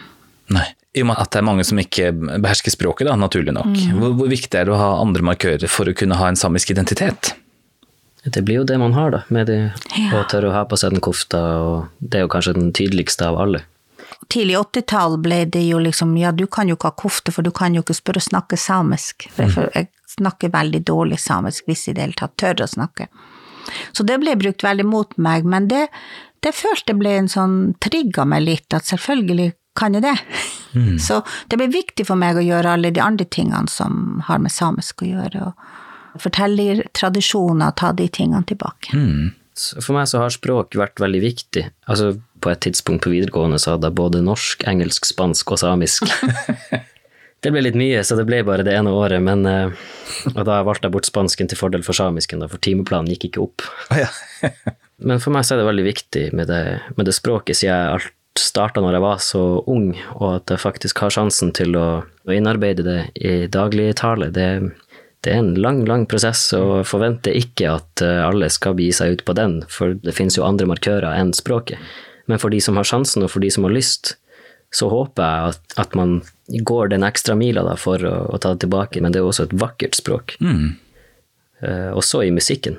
Nei. 0.56 0.68
I 0.98 1.03
og 1.03 1.12
med 1.12 1.20
at 1.22 1.29
det 1.29 1.38
er 1.38 1.46
mange 1.46 1.63
som 1.68 1.77
ikke 1.77 2.08
behersker 2.41 2.74
språket, 2.74 3.06
da, 3.06 3.13
naturlig 3.20 3.53
nok. 3.53 3.75
Hvor, 3.94 4.15
hvor 4.18 4.32
viktig 4.32 4.58
er 4.58 4.65
det 4.65 4.74
å 4.74 4.79
ha 4.79 4.88
andre 4.98 5.22
markører 5.27 5.70
for 5.70 5.86
å 5.86 5.94
kunne 5.94 6.18
ha 6.18 6.32
en 6.32 6.39
samisk 6.39 6.72
identitet? 6.74 7.36
Det 8.24 8.42
blir 8.44 8.60
jo 8.60 8.64
det 8.68 8.78
man 8.82 8.94
har, 8.94 9.12
da, 9.12 9.22
med 9.30 9.48
de, 9.48 9.58
Ja. 9.96 10.20
å 10.20 10.26
tørre 10.28 10.50
å 10.50 10.54
ha 10.54 10.66
på 10.66 10.78
seg 10.78 10.92
den 10.92 11.00
kofta, 11.02 11.40
og 11.64 11.88
det 12.00 12.20
er 12.20 12.26
jo 12.26 12.32
kanskje 12.34 12.54
den 12.58 12.74
tydeligste 12.76 13.28
av 13.28 13.38
alle. 13.40 13.62
Tidlig 14.30 14.58
80-tall 14.60 15.18
ble 15.24 15.46
det 15.46 15.62
jo 15.68 15.80
liksom 15.80 16.18
ja, 16.20 16.32
du 16.32 16.46
kan 16.48 16.68
jo 16.68 16.76
ikke 16.76 16.92
ha 16.92 16.98
kofte, 17.00 17.32
for 17.32 17.42
du 17.48 17.52
kan 17.56 17.74
jo 17.74 17.82
ikke 17.82 17.96
spørre 17.98 18.20
å 18.22 18.28
snakke 18.28 18.58
samisk. 18.60 19.30
For 19.34 19.50
for 19.54 19.70
jeg 19.74 19.88
snakker 20.18 20.52
veldig 20.52 20.82
dårlig 20.86 21.20
samisk, 21.20 21.64
hvis 21.70 21.88
i 21.88 21.94
det 21.94 22.02
hele 22.02 22.18
tatt 22.20 22.36
tør 22.38 22.66
å 22.66 22.68
snakke. 22.68 23.08
Så 23.94 24.04
det 24.04 24.20
ble 24.20 24.36
brukt 24.36 24.64
veldig 24.66 24.86
mot 24.86 25.16
meg, 25.18 25.46
men 25.46 25.68
det, 25.70 25.88
det 26.44 26.54
følte 26.58 26.94
ble 26.98 27.16
en 27.22 27.28
sånn 27.32 27.76
trigga 27.80 28.26
meg 28.26 28.44
litt, 28.44 28.74
at 28.74 28.84
selvfølgelig 28.90 29.54
kan 29.80 29.94
jeg 29.96 30.04
det. 30.04 30.16
Så 31.00 31.22
det 31.48 31.58
ble 31.58 31.68
viktig 31.72 32.06
for 32.06 32.20
meg 32.20 32.36
å 32.38 32.44
gjøre 32.44 32.74
alle 32.76 32.92
de 32.92 33.00
andre 33.02 33.26
tingene 33.26 33.70
som 33.72 34.20
har 34.28 34.42
med 34.44 34.52
samisk 34.52 35.02
å 35.06 35.08
gjøre, 35.08 35.52
og 35.54 35.54
fortellertradisjoner, 36.18 37.75
ta 37.78 37.92
de 37.94 38.08
tingene 38.08 38.46
tilbake. 38.50 38.96
Mm. 38.96 39.32
For 39.84 39.94
meg 39.96 40.08
så 40.08 40.22
har 40.24 40.34
språk 40.34 40.78
vært 40.80 41.01
veldig 41.04 41.22
viktig. 41.24 41.66
Altså, 41.92 42.13
på 42.39 42.51
et 42.51 42.62
tidspunkt 42.63 43.04
på 43.04 43.12
videregående 43.12 43.60
så 43.60 43.75
hadde 43.75 43.89
jeg 43.89 44.00
både 44.00 44.24
norsk, 44.24 44.63
engelsk, 44.70 45.10
spansk 45.10 45.51
og 45.51 45.60
samisk. 45.62 46.08
det 47.44 47.51
ble 47.51 47.66
litt 47.66 47.80
mye, 47.80 48.04
så 48.08 48.16
det 48.20 48.28
ble 48.30 48.39
bare 48.48 48.63
det 48.68 48.78
ene 48.78 48.94
året, 48.96 49.20
men 49.24 49.44
eh, 49.50 49.89
Og 50.34 50.44
da 50.48 50.62
valgte 50.68 50.88
jeg 50.88 50.96
bort 50.96 51.10
spansken 51.10 51.51
til 51.51 51.60
fordel 51.60 51.84
for 51.86 51.98
samisken, 51.98 52.46
for 52.48 52.62
timeplanen 52.63 53.12
gikk 53.13 53.30
ikke 53.30 53.44
opp. 53.48 53.68
Men 55.00 55.22
for 55.24 55.32
meg 55.32 55.46
så 55.48 55.56
er 55.56 55.62
det 55.62 55.70
veldig 55.70 55.84
viktig 55.86 56.24
med 56.36 56.50
det, 56.51 56.63
med 56.98 57.08
det 57.08 57.13
språket, 57.16 57.56
siden 57.56 57.72
jeg 57.72 57.92
alt 57.94 58.16
starta 58.39 58.82
når 58.84 58.98
jeg 58.98 59.04
var 59.04 59.22
så 59.24 59.44
ung, 59.72 59.94
og 60.18 60.28
at 60.34 60.51
jeg 60.54 60.62
faktisk 60.63 61.00
har 61.04 61.13
sjansen 61.16 61.54
til 61.56 61.75
å, 61.80 61.88
å 62.04 62.36
innarbeide 62.36 62.86
det 62.86 63.00
i 63.16 63.48
dagligtale. 63.51 64.30
Det, 64.36 64.48
det 65.26 65.34
er 65.34 65.40
en 65.42 65.54
lang, 65.60 65.82
lang 65.90 66.06
prosess, 66.08 66.46
og 66.56 66.86
forventer 66.88 67.36
ikke 67.36 67.74
at 67.74 68.02
eh, 68.06 68.22
alle 68.24 68.48
skal 68.54 68.76
begi 68.78 68.94
seg 68.96 69.18
ut 69.18 69.24
på 69.28 69.36
den, 69.36 69.60
for 69.68 69.94
det 70.00 70.14
finnes 70.16 70.38
jo 70.40 70.46
andre 70.48 70.68
markører 70.70 71.12
enn 71.20 71.34
språket. 71.36 71.78
Men 72.30 72.40
for 72.40 72.54
de 72.54 72.60
som 72.64 72.78
har 72.80 72.88
sjansen, 72.88 73.24
og 73.26 73.32
for 73.34 73.44
de 73.44 73.50
som 73.52 73.66
har 73.68 73.74
lyst, 73.76 74.14
så 74.72 74.88
håper 74.92 75.24
jeg 75.26 75.56
at, 75.56 75.78
at 75.82 75.96
man 75.98 76.20
går 76.64 76.92
den 76.94 77.04
ekstra 77.08 77.34
mila 77.36 77.64
da, 77.66 77.74
for 77.76 77.98
å, 78.06 78.14
å 78.30 78.38
ta 78.40 78.54
det 78.54 78.62
tilbake. 78.68 79.02
Men 79.02 79.12
det 79.12 79.20
er 79.20 79.26
jo 79.26 79.32
også 79.32 79.48
et 79.50 79.56
vakkert 79.60 79.98
språk. 79.98 80.36
Eh, 80.40 81.90
også 81.98 82.22
i 82.28 82.32
musikken. 82.32 82.78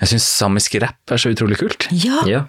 Jeg 0.00 0.10
syns 0.12 0.26
samisk 0.28 0.74
rapp 0.82 1.12
er 1.14 1.20
så 1.20 1.30
utrolig 1.32 1.58
kult. 1.60 1.86
Ja, 1.94 2.22
Ja. 2.28 2.42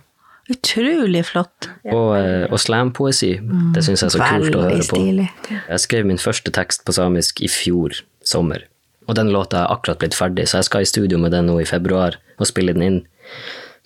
utrolig 0.49 1.25
flott. 1.27 1.67
Og, 1.91 2.13
uh, 2.15 2.45
og 2.47 2.57
slampoesi. 2.59 3.33
Det 3.75 3.83
syns 3.83 4.01
jeg 4.03 4.07
er 4.07 4.15
så 4.15 4.21
kult 4.23 4.55
å 4.55 4.61
høre 4.63 4.79
på. 4.79 4.95
stilig. 4.95 5.27
Jeg 5.51 5.79
skrev 5.83 6.07
min 6.07 6.17
første 6.21 6.51
tekst 6.55 6.85
på 6.87 6.95
samisk 6.95 7.41
i 7.43 7.49
fjor 7.51 7.97
sommer. 8.23 8.63
Og 9.07 9.15
den 9.15 9.31
låta 9.31 9.63
er 9.63 9.73
akkurat 9.73 10.01
blitt 10.01 10.17
ferdig, 10.17 10.47
så 10.49 10.59
jeg 10.61 10.69
skal 10.69 10.83
i 10.83 10.89
studio 10.89 11.19
med 11.21 11.33
den 11.35 11.47
nå 11.49 11.59
i 11.61 11.67
februar 11.67 12.19
og 12.37 12.49
spille 12.49 12.75
den 12.75 12.85
inn. 12.85 12.99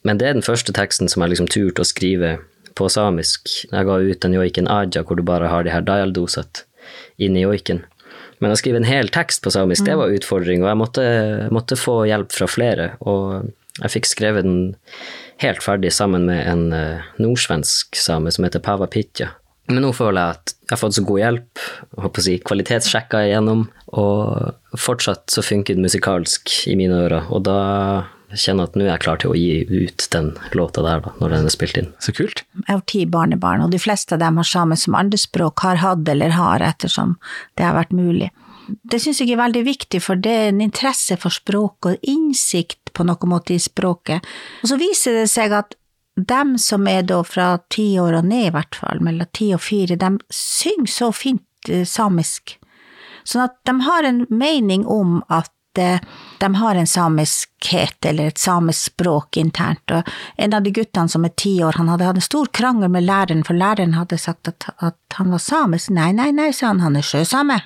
Men 0.07 0.17
det 0.17 0.27
er 0.27 0.37
den 0.37 0.45
første 0.45 0.73
teksten 0.73 1.11
som 1.11 1.21
jeg 1.21 1.35
liksom 1.35 1.49
turte 1.51 1.83
å 1.83 1.87
skrive 1.87 2.39
på 2.77 2.89
samisk. 2.89 3.49
Jeg 3.69 3.87
ga 3.87 3.97
ut 4.01 4.25
en 4.25 4.35
joiken 4.37 4.69
Aja, 4.71 5.03
hvor 5.05 5.19
du 5.19 5.25
bare 5.27 5.51
har 5.51 5.65
de 5.65 5.73
her 5.73 5.85
dial-dosat 5.85 6.63
inni 7.21 7.45
joiken. 7.45 7.83
Men 8.41 8.53
å 8.53 8.57
skrive 8.57 8.81
en 8.81 8.89
hel 8.89 9.11
tekst 9.13 9.43
på 9.45 9.53
samisk, 9.53 9.85
det 9.85 9.97
var 9.99 10.09
en 10.09 10.17
utfordring, 10.17 10.63
og 10.63 10.71
jeg 10.71 10.79
måtte, 10.79 11.03
måtte 11.53 11.77
få 11.77 12.01
hjelp 12.09 12.33
fra 12.33 12.47
flere. 12.49 12.87
Og 13.05 13.51
jeg 13.77 13.93
fikk 13.93 14.09
skrevet 14.09 14.47
den 14.47 14.73
helt 15.43 15.61
ferdig 15.61 15.91
sammen 15.93 16.25
med 16.29 16.41
en 16.49 16.63
eh, 16.73 17.05
nordsvensk 17.21 17.97
same 17.97 18.33
som 18.33 18.47
heter 18.47 18.63
Pava 18.63 18.89
Pitja. 18.89 19.31
Men 19.71 19.85
nå 19.85 19.91
føler 19.95 20.19
jeg 20.19 20.37
at 20.37 20.53
jeg 20.61 20.73
har 20.73 20.79
fått 20.81 20.95
så 20.97 21.03
god 21.07 21.19
hjelp, 21.21 21.61
håper 22.05 22.21
å 22.21 22.25
si 22.25 22.37
kvalitetssjekka 22.47 23.21
igjennom, 23.27 23.65
og 23.99 24.79
fortsatt 24.79 25.31
så 25.31 25.43
funker 25.43 25.75
det 25.77 25.85
musikalsk 25.85 26.51
i 26.71 26.75
mine 26.79 26.99
ører. 27.05 27.27
Og 27.31 27.43
da 27.47 27.59
kjenner 28.31 28.63
jeg 28.63 28.69
at 28.69 28.77
nå 28.79 28.85
er 28.85 28.91
jeg 28.93 29.03
klar 29.03 29.19
til 29.21 29.33
å 29.33 29.39
gi 29.39 29.65
ut 29.67 30.05
den 30.13 30.29
låta 30.55 30.83
der, 30.85 31.01
da, 31.03 31.11
når 31.19 31.35
den 31.35 31.49
er 31.49 31.55
spilt 31.55 31.79
inn. 31.79 31.89
Så 32.03 32.15
kult. 32.15 32.43
Jeg 32.61 32.69
har 32.69 32.85
ti 32.87 33.03
barnebarn, 33.09 33.65
og 33.65 33.73
de 33.73 33.81
fleste 33.81 34.15
av 34.15 34.23
dem 34.23 34.39
har 34.39 34.47
samisk 34.47 34.87
som 34.87 34.97
andrespråk, 34.99 35.65
har 35.65 35.81
hatt 35.83 36.07
eller 36.13 36.37
har, 36.37 36.63
ettersom 36.63 37.17
det 37.59 37.67
har 37.67 37.75
vært 37.77 37.95
mulig. 37.95 38.31
Det 38.87 39.01
syns 39.03 39.19
jeg 39.19 39.33
er 39.33 39.41
veldig 39.41 39.65
viktig, 39.67 39.99
for 40.03 40.19
det 40.19 40.31
er 40.31 40.49
en 40.51 40.63
interesse 40.63 41.17
for 41.19 41.33
språk 41.33 41.91
og 41.91 42.07
innsikt 42.07 42.93
på 42.95 43.03
noen 43.07 43.31
måte 43.33 43.55
i 43.55 43.61
språket. 43.61 44.23
Og 44.63 44.71
så 44.71 44.79
viser 44.79 45.21
det 45.21 45.27
seg 45.31 45.55
at 45.55 45.75
dem 46.15 46.57
som 46.57 46.87
er 46.87 47.03
da 47.07 47.21
fra 47.23 47.57
ti 47.69 47.99
år 47.99 48.19
og 48.19 48.27
ned, 48.27 48.49
i 48.49 48.55
hvert 48.55 48.75
fall, 48.75 48.99
mellom 49.03 49.29
ti 49.33 49.51
og 49.55 49.63
fire, 49.63 49.95
de 49.95 50.11
synger 50.33 50.91
så 50.91 51.11
fint 51.15 51.71
eh, 51.71 51.85
samisk. 51.87 52.57
Sånn 53.23 53.45
at 53.45 53.57
de 53.67 53.77
har 53.85 54.07
en 54.07 54.25
mening 54.29 54.83
om 54.89 55.19
at 55.31 55.79
eh, 55.79 56.01
de 56.41 56.49
har 56.57 56.75
en 56.75 56.89
samiskhet 56.89 58.05
eller 58.09 58.31
et 58.31 58.41
samisk 58.41 58.91
språk 58.91 59.37
internt. 59.39 59.93
Og 59.93 60.09
en 60.35 60.57
av 60.57 60.65
de 60.65 60.73
guttene 60.75 61.11
som 61.11 61.25
er 61.25 61.35
ti 61.37 61.57
år, 61.63 61.79
han 61.79 61.91
hadde 61.91 62.09
hatt 62.09 62.19
en 62.19 62.27
stor 62.27 62.49
krangel 62.51 62.91
med 62.91 63.07
læreren, 63.07 63.45
for 63.47 63.57
læreren 63.57 63.95
hadde 63.95 64.19
sagt 64.19 64.51
at, 64.51 64.67
at 64.79 65.19
han 65.19 65.31
var 65.31 65.43
samisk. 65.43 65.93
Nei, 65.95 66.11
nei, 66.17 66.31
nei, 66.35 66.51
sa 66.55 66.73
han, 66.73 66.83
han 66.83 66.99
er 66.99 67.07
sjøsame. 67.07 67.61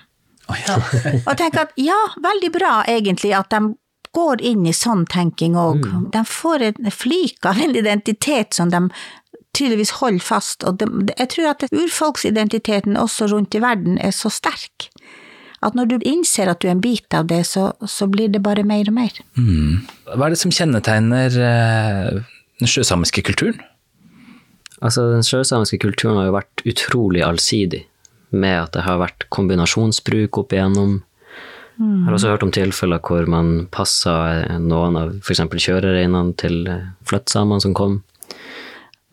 Oh, 0.46 0.58
ja. 0.68 0.78
Og 1.26 1.34
tenk 1.40 1.58
at 1.58 1.74
ja, 1.82 1.98
veldig 2.22 2.52
bra 2.54 2.84
egentlig 2.92 3.34
at 3.34 3.50
de 3.50 3.74
går 4.16 4.42
inn 4.48 4.66
i 4.68 4.74
sånn 4.76 5.06
tenking 5.12 5.58
òg. 5.60 5.86
De 6.14 6.24
får 6.28 6.64
en 6.70 6.92
flik 6.92 7.46
av 7.46 7.60
en 7.62 7.76
identitet 7.76 8.56
som 8.58 8.72
de 8.74 8.88
tydeligvis 9.56 9.96
holder 10.02 10.24
fast, 10.24 10.66
og 10.68 10.80
de, 10.82 10.88
jeg 11.14 11.32
tror 11.32 11.54
at 11.54 11.64
urfolksidentiteten 11.70 12.98
også 13.00 13.30
rundt 13.32 13.56
i 13.56 13.62
verden 13.64 14.00
er 14.04 14.12
så 14.16 14.32
sterk 14.34 14.90
At 15.66 15.78
når 15.78 15.88
du 15.90 15.96
innser 16.06 16.52
at 16.52 16.60
du 16.62 16.68
er 16.68 16.76
en 16.76 16.84
bit 16.84 17.16
av 17.16 17.30
det, 17.30 17.46
så, 17.48 17.72
så 17.90 18.06
blir 18.12 18.28
det 18.30 18.44
bare 18.44 18.66
mer 18.68 18.86
og 18.92 18.98
mer. 18.98 19.16
Mm. 19.40 19.88
Hva 20.12 20.28
er 20.28 20.36
det 20.36 20.42
som 20.42 20.52
kjennetegner 20.54 21.38
eh, 21.42 22.20
den 22.62 22.70
sjøsamiske 22.70 23.24
kulturen? 23.26 23.58
Altså, 24.84 25.08
den 25.16 25.26
sjøsamiske 25.26 25.80
kulturen 25.82 26.20
har 26.20 26.28
jo 26.28 26.36
vært 26.36 26.66
utrolig 26.70 27.24
allsidig, 27.26 27.86
med 28.36 28.60
at 28.60 28.76
det 28.76 28.84
har 28.86 29.02
vært 29.02 29.26
kombinasjonsbruk 29.34 30.38
opp 30.44 30.54
igjennom. 30.54 31.00
Jeg 31.78 32.06
har 32.08 32.16
også 32.16 32.32
hørt 32.32 32.44
om 32.46 32.52
tilfeller 32.56 33.02
hvor 33.04 33.28
man 33.28 33.68
passa 33.74 34.14
noen 34.62 34.96
av 35.00 35.16
f.eks. 35.20 35.42
kjørereinene 35.52 36.36
til 36.40 36.62
flyttsamene 37.08 37.64
som 37.64 37.76
kom. 37.78 37.98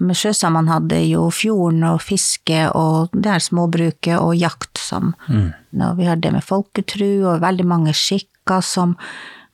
Men 0.02 0.18
sjøsamene 0.18 0.70
hadde 0.70 0.98
jo 1.06 1.28
fjorden 1.34 1.84
og 1.86 2.00
fiske 2.02 2.64
og 2.74 3.12
det 3.14 3.34
her 3.36 3.42
småbruket 3.42 4.16
og 4.18 4.34
jakt 4.38 4.80
som 4.82 5.14
Og 5.28 5.96
vi 5.98 6.04
har 6.06 6.16
det 6.16 6.32
med 6.34 6.44
folketru 6.44 7.24
og 7.30 7.42
veldig 7.42 7.66
mange 7.66 7.94
skikker 7.96 8.60
som 8.60 8.96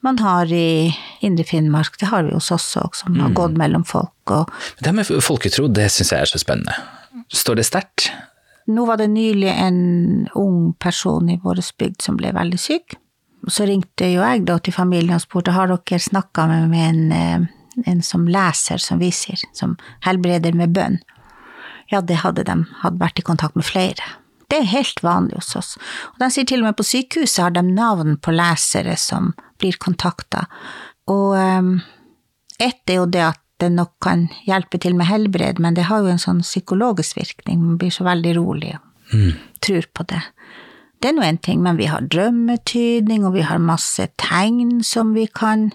man 0.02 0.18
har 0.18 0.46
i 0.52 0.94
Indre 1.26 1.44
Finnmark. 1.44 1.98
Det 1.98 2.06
har 2.06 2.22
vi 2.22 2.34
hos 2.34 2.50
oss 2.54 2.76
òg, 2.78 2.94
som 2.94 3.18
har 3.18 3.30
gått 3.34 3.56
mellom 3.58 3.84
folk. 3.84 4.30
Og 4.30 4.50
Det 4.80 4.94
med 4.94 5.06
folketro, 5.06 5.68
det 5.68 5.90
syns 5.90 6.12
jeg 6.12 6.20
er 6.20 6.30
så 6.30 6.38
spennende. 6.38 6.74
Står 7.34 7.58
det 7.58 7.66
sterkt? 7.66 8.10
Nå 8.68 8.84
var 8.86 9.00
det 9.00 9.08
nylig 9.08 9.48
en 9.48 10.28
ung 10.36 10.72
person 10.80 11.30
i 11.30 11.38
vår 11.42 11.62
bygd 11.78 12.02
som 12.04 12.18
ble 12.20 12.32
veldig 12.36 12.60
syk. 12.60 12.98
Så 13.48 13.64
ringte 13.68 14.10
jo 14.10 14.20
jeg 14.20 14.44
da 14.48 14.58
til 14.58 14.74
familien 14.76 15.16
og 15.16 15.24
spurte 15.24 15.54
har 15.56 15.70
dere 15.70 16.00
snakka 16.02 16.46
med, 16.50 16.74
en, 16.74 17.12
eh, 17.12 17.86
en 17.86 18.02
som 18.02 18.26
leser, 18.28 18.82
som 18.82 18.98
vi 18.98 19.10
sier, 19.14 19.40
som 19.52 19.76
helbreder 20.04 20.52
med 20.58 20.74
bønn. 20.74 20.98
Ja, 21.88 22.00
det 22.00 22.20
hadde 22.20 22.44
de, 22.44 22.64
hadde 22.82 23.00
vært 23.00 23.22
i 23.22 23.24
kontakt 23.24 23.56
med 23.56 23.64
flere. 23.64 24.04
Det 24.48 24.58
er 24.58 24.72
helt 24.72 25.02
vanlig 25.04 25.38
hos 25.38 25.56
oss. 25.56 25.76
Og 26.12 26.20
de 26.20 26.30
sier 26.32 26.48
til 26.48 26.62
og 26.62 26.68
med 26.68 26.76
på 26.76 26.84
sykehuset 26.84 27.42
har 27.44 27.54
de 27.56 27.62
navn 27.64 28.16
på 28.20 28.32
lesere 28.32 28.96
som 29.00 29.32
blir 29.60 29.76
kontakta. 29.80 30.46
Og 31.08 31.36
um, 31.36 31.78
ett 32.60 32.88
er 32.88 33.00
jo 33.00 33.08
det 33.08 33.24
at 33.30 33.40
det 33.62 33.70
nok 33.74 33.94
kan 34.04 34.28
hjelpe 34.46 34.80
til 34.82 34.96
med 34.98 35.08
helbred, 35.10 35.58
men 35.62 35.76
det 35.76 35.88
har 35.88 36.04
jo 36.04 36.12
en 36.12 36.22
sånn 36.22 36.44
psykologisk 36.46 37.18
virkning. 37.18 37.60
Man 37.62 37.78
blir 37.80 37.94
så 37.94 38.06
veldig 38.06 38.36
rolig 38.38 38.74
og 38.76 38.84
tror 39.64 39.88
på 39.94 40.06
det. 40.10 40.22
Det 40.98 41.10
er 41.10 41.14
nå 41.14 41.22
en 41.22 41.38
ting, 41.38 41.60
men 41.62 41.78
vi 41.78 41.86
har 41.90 42.06
drømmetydning, 42.10 43.26
og 43.26 43.36
vi 43.36 43.44
har 43.46 43.62
masse 43.62 44.08
tegn 44.18 44.80
som 44.82 45.12
vi 45.14 45.28
kan 45.30 45.70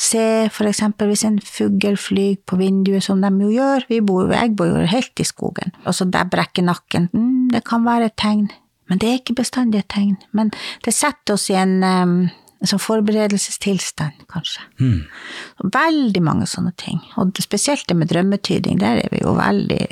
se, 0.00 0.48
for 0.52 0.68
eksempel 0.68 1.10
hvis 1.10 1.24
en 1.28 1.36
fugl 1.44 1.96
flyr 2.00 2.38
på 2.48 2.58
vinduet, 2.60 3.04
som 3.04 3.20
de 3.20 3.30
jo 3.42 3.50
gjør. 3.52 3.86
Vi 3.90 4.00
bor, 4.04 4.32
jeg 4.32 4.54
bor 4.56 4.70
jo 4.70 4.86
helt 4.88 5.20
i 5.20 5.28
skogen, 5.28 5.76
og 5.84 5.96
så 5.96 6.08
der 6.08 6.28
brekker 6.32 6.64
nakken. 6.64 7.10
Mm, 7.12 7.52
det 7.52 7.64
kan 7.68 7.84
være 7.84 8.10
et 8.10 8.16
tegn, 8.20 8.48
men 8.88 9.02
det 9.02 9.10
er 9.10 9.20
ikke 9.20 9.40
bestandig 9.42 9.84
et 9.84 9.92
tegn. 9.92 10.16
Men 10.32 10.52
det 10.84 10.94
setter 10.96 11.36
oss 11.36 11.50
i 11.52 11.58
en 11.60 11.78
um, 11.84 12.18
sånn 12.64 12.80
forberedelsestilstand, 12.80 14.26
kanskje. 14.32 14.64
Veldig 15.60 16.22
mange 16.24 16.46
sånne 16.48 16.72
ting. 16.80 17.02
Og 17.20 17.36
spesielt 17.42 17.86
det 17.88 17.96
med 17.98 18.08
drømmetyding, 18.12 18.78
der 18.80 19.02
er 19.04 19.12
vi 19.12 19.22
jo 19.24 19.36
veldig 19.36 19.86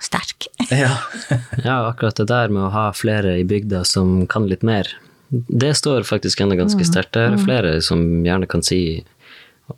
sterke. 0.00 0.50
Ja. 0.70 0.96
Ja, 1.64 1.88
akkurat 1.88 2.16
det 2.16 2.28
der 2.30 2.48
med 2.48 2.68
å 2.68 2.72
ha 2.74 2.88
flere 2.94 3.38
i 3.38 3.44
bygda 3.44 3.84
som 3.84 4.26
kan 4.26 4.48
litt 4.48 4.62
mer, 4.62 4.88
det 5.28 5.74
står 5.76 6.06
faktisk 6.08 6.40
ennå 6.40 6.56
ganske 6.56 6.84
sterkt. 6.86 7.12
Det 7.12 7.24
er 7.26 7.40
flere 7.42 7.74
som 7.84 8.24
gjerne 8.24 8.48
kan 8.48 8.62
si 8.64 9.04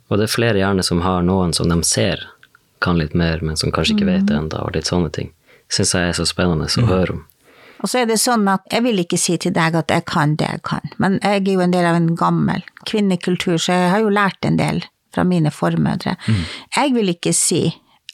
Og 0.07 0.15
det 0.15 0.23
er 0.23 0.31
flere 0.31 0.61
gjerne 0.61 0.83
som 0.87 1.01
har 1.03 1.25
noen 1.27 1.51
som 1.53 1.67
de 1.67 1.75
ser 1.83 2.23
kan 2.79 2.97
litt 2.97 3.13
mer, 3.13 3.41
men 3.43 3.57
som 3.59 3.71
kanskje 3.71 3.97
ikke 3.97 4.07
vet 4.07 4.29
det 4.29 4.37
ennå, 4.37 4.61
og 4.63 4.71
litt 4.75 4.87
sånne 4.87 5.11
ting. 5.11 5.33
Syns 5.67 5.91
jeg 5.93 6.07
er 6.07 6.15
så 6.15 6.25
spennende 6.25 6.65
å 6.65 6.85
høre 6.87 7.17
om. 7.17 7.25
Og 7.81 7.89
så 7.89 8.01
er 8.03 8.05
det 8.09 8.19
sånn 8.21 8.47
at 8.51 8.61
jeg 8.71 8.83
vil 8.85 8.99
ikke 9.03 9.17
si 9.17 9.37
til 9.41 9.53
deg 9.55 9.75
at 9.75 9.89
jeg 9.91 10.05
kan 10.05 10.35
det 10.37 10.47
jeg 10.49 10.61
kan, 10.67 10.81
men 11.01 11.19
jeg 11.23 11.41
er 11.41 11.53
jo 11.53 11.63
en 11.65 11.71
del 11.73 11.85
av 11.89 11.95
en 11.97 12.11
gammel 12.15 12.61
kvinnekultur, 12.85 13.57
så 13.57 13.73
jeg 13.73 13.91
har 13.95 14.03
jo 14.03 14.09
lært 14.13 14.45
en 14.45 14.57
del 14.59 14.83
fra 15.13 15.23
mine 15.27 15.51
formødre. 15.51 16.13
Jeg 16.77 16.93
vil 16.95 17.09
ikke 17.15 17.33
si 17.35 17.63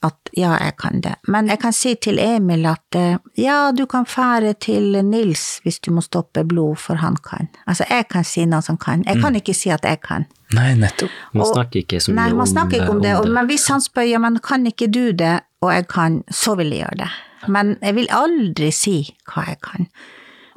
at 0.05 0.29
ja, 0.37 0.51
jeg 0.61 0.75
kan 0.77 1.01
det, 1.01 1.15
men 1.27 1.47
jeg 1.49 1.57
kan 1.59 1.73
si 1.73 1.95
til 1.95 2.19
Emil 2.21 2.65
at 2.69 2.95
eh, 2.95 3.15
ja, 3.41 3.71
du 3.73 3.87
kan 3.89 4.05
fære 4.05 4.53
til 4.61 4.93
Nils 5.03 5.59
hvis 5.65 5.79
du 5.81 5.89
må 5.91 6.03
stoppe 6.05 6.43
blod, 6.45 6.77
for 6.77 7.01
han 7.01 7.17
kan. 7.25 7.49
Altså, 7.65 7.87
jeg 7.89 8.05
kan 8.13 8.23
si 8.23 8.45
noe 8.45 8.61
som 8.61 8.77
kan. 8.77 9.01
Jeg 9.09 9.17
kan 9.23 9.35
ikke 9.35 9.55
si 9.57 9.71
at 9.73 9.83
jeg 9.89 9.99
kan. 10.05 10.27
Nei, 10.53 10.75
nettopp. 10.77 11.09
Man 11.33 11.47
Og- 11.47 11.53
snakker 11.55 11.81
ikke 11.81 11.99
så 11.99 12.11
mye 12.13 12.19
Nei, 12.21 12.31
om, 12.31 12.37
man 12.37 12.47
snakker 12.53 12.77
ikke 12.83 12.93
om 12.93 13.01
det, 13.01 13.15
og, 13.17 13.27
men 13.27 13.49
hvis 13.49 13.65
han 13.73 13.81
spør 13.81 14.05
ja, 14.07 14.19
men 14.21 14.37
kan 14.39 14.69
ikke 14.69 14.87
du 14.87 15.11
det, 15.17 15.39
og 15.65 15.73
jeg 15.73 15.87
kan, 15.89 16.21
så 16.29 16.53
vil 16.55 16.69
jeg 16.71 16.85
gjøre 16.85 17.01
det. 17.01 17.09
Men 17.51 17.75
jeg 17.81 17.97
vil 17.97 18.13
aldri 18.13 18.71
si 18.75 18.99
hva 19.29 19.47
jeg 19.49 19.61
kan. 19.65 19.91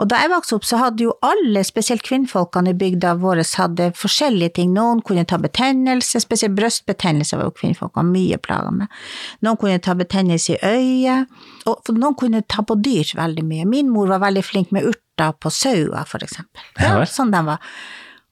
Og 0.01 0.09
da 0.09 0.23
jeg 0.23 0.31
vokste 0.33 0.57
opp, 0.57 0.65
så 0.65 0.79
hadde 0.81 1.05
jo 1.05 1.13
alle, 1.25 1.61
spesielt 1.67 2.01
kvinnfolkene 2.07 2.73
i 2.73 2.79
bygda 2.81 3.13
vår, 3.21 3.43
hadde 3.61 3.91
forskjellige 4.01 4.55
ting. 4.57 4.71
Noen 4.73 5.03
kunne 5.05 5.27
ta 5.29 5.37
betennelse, 5.41 6.23
spesielt 6.25 6.57
brystbetennelse 6.57 7.37
var 7.37 7.51
jo 7.51 7.57
kvinnfolkene 7.59 8.09
mye 8.09 8.39
plaga 8.41 8.73
med. 8.73 9.01
Noen 9.45 9.61
kunne 9.61 9.83
ta 9.85 9.95
betennelse 9.99 10.57
i 10.57 10.61
øyet, 10.65 11.41
og 11.69 11.93
noen 11.99 12.17
kunne 12.17 12.41
ta 12.49 12.65
på 12.65 12.79
dyr 12.81 13.13
veldig 13.19 13.45
mye. 13.45 13.69
Min 13.69 13.93
mor 13.93 14.09
var 14.15 14.25
veldig 14.25 14.45
flink 14.47 14.73
med 14.73 14.89
urter 14.89 15.37
på 15.37 15.53
sauer, 15.53 16.09
for 16.09 16.25
eksempel. 16.25 16.65
Ja 16.81 17.05
sånn 17.05 17.35
den 17.35 17.53
var. 17.53 17.61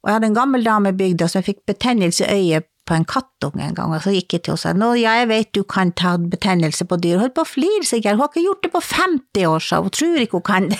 Og 0.01 0.09
jeg 0.09 0.17
hadde 0.17 0.29
en 0.31 0.41
gammel 0.41 0.65
dame 0.65 0.95
i 0.95 0.97
bygda 0.97 1.29
som 1.29 1.45
fikk 1.45 1.67
betennelse 1.69 2.25
i 2.25 2.39
øyet 2.39 2.71
på 2.89 2.97
en 2.97 3.05
kattunge 3.09 3.67
en 3.67 3.77
gang, 3.77 3.93
og 3.93 4.05
så 4.05 4.15
gikk 4.15 4.39
jeg 4.39 4.45
til 4.47 4.55
henne 4.55 4.57
og 4.57 4.63
sa 4.63 4.73
nå, 4.77 4.91
ja, 4.97 5.19
jeg 5.21 5.29
vet 5.31 5.51
du 5.57 5.63
kan 5.69 5.93
ta 5.93 6.15
betennelse 6.19 6.87
på 6.89 6.97
dyr, 7.03 7.19
holdt 7.21 7.37
på 7.37 7.45
å 7.45 7.49
flire 7.49 7.85
i 7.85 8.01
hun 8.09 8.23
har 8.23 8.31
ikke 8.31 8.45
gjort 8.47 8.65
det 8.65 8.71
på 8.73 8.83
50 8.85 9.49
år, 9.51 9.65
sa 9.65 9.81
hun 9.85 9.93
tror 9.93 10.23
ikke 10.23 10.41
hun 10.41 10.47
kan 10.49 10.71
det. 10.73 10.79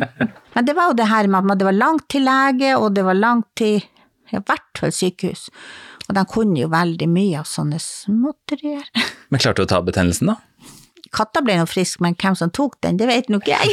Men 0.56 0.66
det 0.66 0.74
var 0.76 0.90
jo 0.90 0.96
det 0.98 1.10
her 1.10 1.28
med 1.30 1.52
at 1.52 1.60
det 1.60 1.68
var 1.68 1.76
langt 1.76 2.08
til 2.10 2.26
lege, 2.26 2.72
og 2.80 2.96
det 2.96 3.04
var 3.06 3.18
langt 3.18 3.48
til, 3.60 3.84
i 4.32 4.40
hvert 4.40 4.80
fall 4.80 4.94
sykehus. 4.94 5.46
Og 6.06 6.14
de 6.16 6.24
kunne 6.30 6.60
jo 6.60 6.70
veldig 6.72 7.08
mye 7.10 7.40
av 7.42 7.48
sånne 7.50 7.78
småtterier. 7.82 8.86
Men 9.30 9.42
klarte 9.42 9.62
du 9.62 9.68
å 9.68 9.72
ta 9.74 9.82
betennelsen, 9.86 10.32
da? 10.32 10.40
Katta 11.14 11.42
ble 11.44 11.60
nå 11.60 11.68
frisk, 11.70 12.00
men 12.02 12.16
hvem 12.18 12.34
som 12.36 12.50
tok 12.52 12.74
den, 12.82 12.98
det 12.98 13.06
vet 13.08 13.28
nok 13.30 13.46
jeg. 13.48 13.70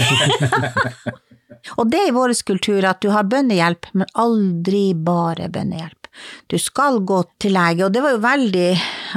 og 1.79 1.89
det 1.89 1.99
er 1.99 2.11
i 2.11 2.13
vår 2.15 2.35
kultur 2.45 2.85
at 2.87 3.01
du 3.03 3.09
har 3.11 3.25
bønnehjelp, 3.27 3.89
men 3.97 4.11
aldri 4.21 4.91
bare 4.93 5.49
bønnehjelp. 5.51 6.02
Du 6.47 6.57
skal 6.61 7.01
gå 7.07 7.23
til 7.41 7.55
lege, 7.57 7.85
og 7.85 7.93
det 7.93 8.03
var 8.03 8.15
jo 8.15 8.23
veldig 8.23 8.69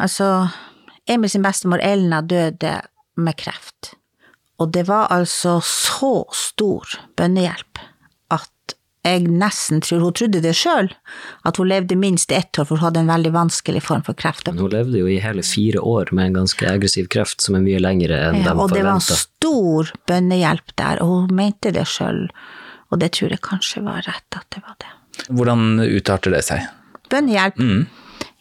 Altså, 0.03 0.49
Emil 1.09 1.31
sin 1.31 1.45
bestemor 1.45 1.81
Elna 1.85 2.21
døde 2.21 2.81
med 3.17 3.37
kreft. 3.41 3.95
Og 4.61 4.73
det 4.73 4.87
var 4.89 5.11
altså 5.13 5.59
så 5.65 6.25
stor 6.33 6.97
bønnehjelp 7.17 7.81
at 8.33 8.75
jeg 9.07 9.29
nesten 9.31 9.83
tror 9.85 10.03
hun 10.03 10.15
trodde 10.19 10.41
det 10.43 10.55
sjøl, 10.59 10.89
at 11.47 11.61
hun 11.61 11.69
levde 11.71 11.99
minst 11.99 12.33
ett 12.35 12.59
år, 12.59 12.67
for 12.67 12.75
hun 12.77 12.89
hadde 12.89 13.05
en 13.05 13.11
veldig 13.13 13.33
vanskelig 13.37 13.83
form 13.87 14.03
for 14.07 14.19
kreft. 14.19 14.49
Men 14.51 14.65
hun 14.65 14.73
levde 14.73 14.99
jo 14.99 15.11
i 15.11 15.21
hele 15.23 15.45
fire 15.47 15.81
år 15.81 16.11
med 16.17 16.31
en 16.33 16.41
ganske 16.41 16.67
aggressiv 16.71 17.07
kreft 17.13 17.45
som 17.45 17.59
er 17.59 17.65
mye 17.65 17.83
lengre 17.83 18.19
enn 18.31 18.41
Ja, 18.43 18.51
de 18.51 18.65
og 18.65 18.75
det 18.75 18.83
var 18.87 19.05
stor 19.07 19.93
bønnehjelp 20.11 20.75
der, 20.81 21.03
og 21.05 21.13
hun 21.13 21.37
mente 21.39 21.73
det 21.77 21.87
sjøl, 21.93 22.27
og 22.91 23.03
det 23.03 23.13
tror 23.19 23.37
jeg 23.37 23.45
kanskje 23.47 23.85
var 23.87 24.03
rett 24.09 24.41
at 24.41 24.49
det 24.57 24.65
var 24.65 24.75
det. 24.83 24.93
Hvordan 25.31 25.81
utarter 25.87 26.35
det 26.35 26.43
seg? 26.49 26.67
Bønnehjelp? 27.11 27.61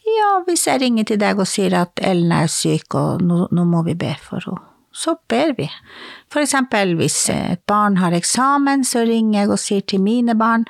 Ja, 0.06 0.30
hvis 0.46 0.68
jeg 0.68 0.82
ringer 0.82 1.08
til 1.10 1.20
deg 1.22 1.40
og 1.42 1.50
sier 1.50 1.74
at 1.82 2.00
Ellen 2.06 2.32
er 2.36 2.48
syk, 2.52 2.94
og 2.96 3.24
nå, 3.26 3.48
nå 3.52 3.66
må 3.68 3.84
vi 3.88 3.98
be 3.98 4.14
for 4.22 4.44
henne, 4.46 4.62
så 4.96 5.18
ber 5.28 5.52
vi. 5.58 5.68
For 6.32 6.46
eksempel 6.46 6.94
hvis 6.96 7.18
et 7.34 7.60
barn 7.68 7.98
har 8.00 8.16
eksamen, 8.16 8.86
så 8.88 9.04
ringer 9.04 9.42
jeg 9.42 9.52
og 9.52 9.60
sier 9.60 9.84
til 9.84 10.04
mine 10.06 10.38
barn 10.40 10.64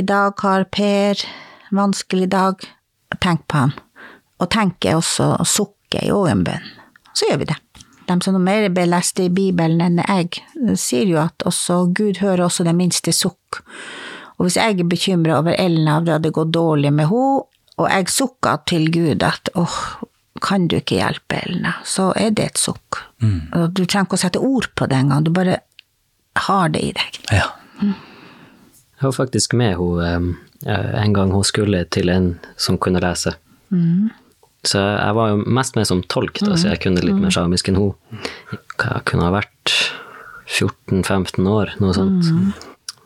i 0.00 0.04
dag 0.06 0.32
har 0.40 0.64
Per 0.72 1.20
vanskelig 1.76 2.30
dag, 2.32 2.62
tenk 3.20 3.46
på 3.48 3.64
han. 3.64 3.74
Og 4.40 4.48
tenker 4.48 4.96
også 4.96 5.34
og 5.36 5.48
sukker 5.48 6.06
jo 6.08 6.22
en 6.30 6.44
bønn. 6.46 6.70
Så 7.12 7.28
gjør 7.28 7.42
vi 7.42 7.50
det. 7.50 7.58
De 8.08 8.16
som 8.24 8.38
er 8.38 8.46
mer 8.46 8.68
beleste 8.74 9.26
i 9.28 9.34
Bibelen 9.34 9.82
enn 9.84 10.00
jeg, 10.00 10.40
sier 10.80 11.06
jo 11.06 11.20
at 11.22 11.44
også 11.46 11.84
Gud 11.94 12.22
hører 12.22 12.46
også 12.46 12.64
det 12.66 12.74
minste 12.78 13.12
sukk. 13.14 13.60
Og 14.40 14.46
hvis 14.48 14.56
jeg 14.56 14.78
er 14.80 14.88
bekymra 14.88 15.38
over 15.42 15.52
Elna, 15.60 15.98
at 16.00 16.06
det 16.06 16.14
hadde 16.16 16.32
gått 16.32 16.54
dårlig 16.56 16.92
med 16.96 17.10
henne, 17.10 17.42
og 17.80 17.86
jeg 17.88 18.08
sukka 18.12 18.58
til 18.68 18.88
Gud 18.92 19.22
at 19.24 19.48
åh, 19.56 19.76
kan 20.40 20.66
du 20.68 20.78
ikke 20.78 20.96
hjelpe 20.98 21.38
Elna, 21.44 21.74
så 21.84 22.10
er 22.16 22.32
det 22.36 22.46
et 22.50 22.60
sukk. 22.60 23.02
Og 23.56 23.74
du 23.76 23.84
trenger 23.84 24.08
ikke 24.08 24.16
å 24.18 24.22
sette 24.24 24.40
ord 24.40 24.68
på 24.76 24.88
det 24.88 24.96
engang, 24.96 25.24
du 25.24 25.30
bare 25.36 25.58
har 26.46 26.72
det 26.72 26.80
i 26.80 26.92
deg. 26.96 27.18
Ja. 27.36 27.50
Jeg 29.00 29.04
var 29.08 29.12
faktisk 29.16 29.52
med 29.56 29.76
hun 29.80 30.00
eh, 30.04 31.02
en 31.04 31.12
gang 31.16 31.32
hun 31.32 31.44
skulle 31.44 31.84
til 31.92 32.08
en 32.12 32.34
som 32.56 32.76
kunne 32.80 33.00
lese. 33.00 33.34
Så 34.64 34.80
jeg 34.80 35.16
var 35.16 35.30
jo 35.32 35.36
mest 35.48 35.76
med 35.76 35.88
som 35.88 36.02
tolk, 36.04 36.40
da, 36.44 36.56
så 36.56 36.72
jeg 36.74 36.82
kunne 36.82 37.00
litt 37.04 37.16
mer 37.16 37.32
samisk 37.32 37.68
enn 37.72 37.78
hun. 37.80 37.94
Jeg 38.52 39.04
kunne 39.08 39.24
ha 39.24 39.32
vært 39.32 39.72
14-15 40.50 41.48
år, 41.48 41.76
noe 41.80 41.96
sånt. 41.96 42.28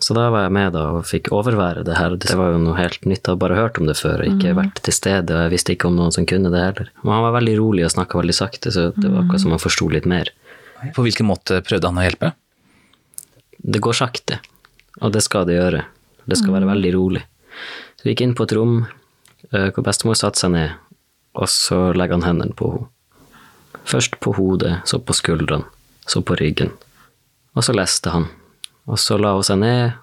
Så 0.03 0.15
da 0.17 0.27
var 0.33 0.45
jeg 0.45 0.53
med 0.53 0.73
da 0.75 0.85
og 0.99 1.07
fikk 1.09 1.31
overvære 1.33 1.85
det 1.87 1.97
her. 1.97 2.17
Det 2.21 2.35
var 2.37 2.53
jo 2.53 2.61
noe 2.61 2.77
helt 2.77 3.07
nytt. 3.07 3.23
Jeg 3.23 3.31
hadde 3.31 3.41
bare 3.41 3.59
hørt 3.59 3.79
om 3.81 3.89
det 3.89 3.97
før 3.97 4.25
og 4.25 4.31
ikke 4.33 4.57
vært 4.59 4.81
til 4.85 4.97
stede, 4.97 5.33
og 5.33 5.47
jeg 5.47 5.53
visste 5.55 5.75
ikke 5.77 5.89
om 5.89 5.99
noen 5.99 6.13
som 6.15 6.27
kunne 6.29 6.53
det 6.53 6.61
heller. 6.61 6.91
Men 7.03 7.15
han 7.17 7.27
var 7.29 7.37
veldig 7.39 7.55
rolig 7.61 7.87
og 7.87 7.93
snakka 7.95 8.21
veldig 8.21 8.37
sakte, 8.37 8.73
så 8.75 8.89
det 8.97 9.09
var 9.09 9.23
akkurat 9.23 9.45
som 9.45 9.55
han 9.55 9.63
forsto 9.63 9.89
litt 9.93 10.09
mer. 10.11 10.33
På 10.97 11.05
hvilken 11.07 11.29
måte 11.31 11.63
prøvde 11.65 11.89
han 11.89 12.01
å 12.03 12.05
hjelpe? 12.05 12.33
Det 13.65 13.81
går 13.81 13.97
sakte, 13.97 14.41
og 15.01 15.15
det 15.15 15.25
skal 15.25 15.47
det 15.49 15.57
gjøre. 15.57 15.85
Det 16.29 16.41
skal 16.41 16.59
være 16.59 16.69
veldig 16.69 16.93
rolig. 16.97 17.25
Så 17.97 18.05
vi 18.05 18.13
gikk 18.13 18.25
inn 18.27 18.37
på 18.37 18.45
et 18.49 18.55
rom 18.57 18.77
eh, 18.83 19.71
hvor 19.71 19.85
bestemor 19.87 20.19
satte 20.19 20.43
seg 20.43 20.53
ned, 20.57 20.75
og 21.39 21.49
så 21.49 21.87
legger 21.97 22.19
han 22.19 22.29
hendene 22.29 22.57
på 22.59 22.75
henne. 22.75 22.91
Først 23.85 24.15
på 24.25 24.33
hodet, 24.33 24.79
så 24.89 24.97
på 24.97 25.13
skuldrene, 25.13 25.67
så 26.09 26.23
på 26.25 26.39
ryggen. 26.41 26.71
Og 27.53 27.67
så 27.67 27.75
leste 27.77 28.15
han. 28.15 28.31
Og 28.87 28.99
så 29.01 29.17
la 29.21 29.33
hun 29.37 29.47
seg 29.47 29.61
ned, 29.63 29.95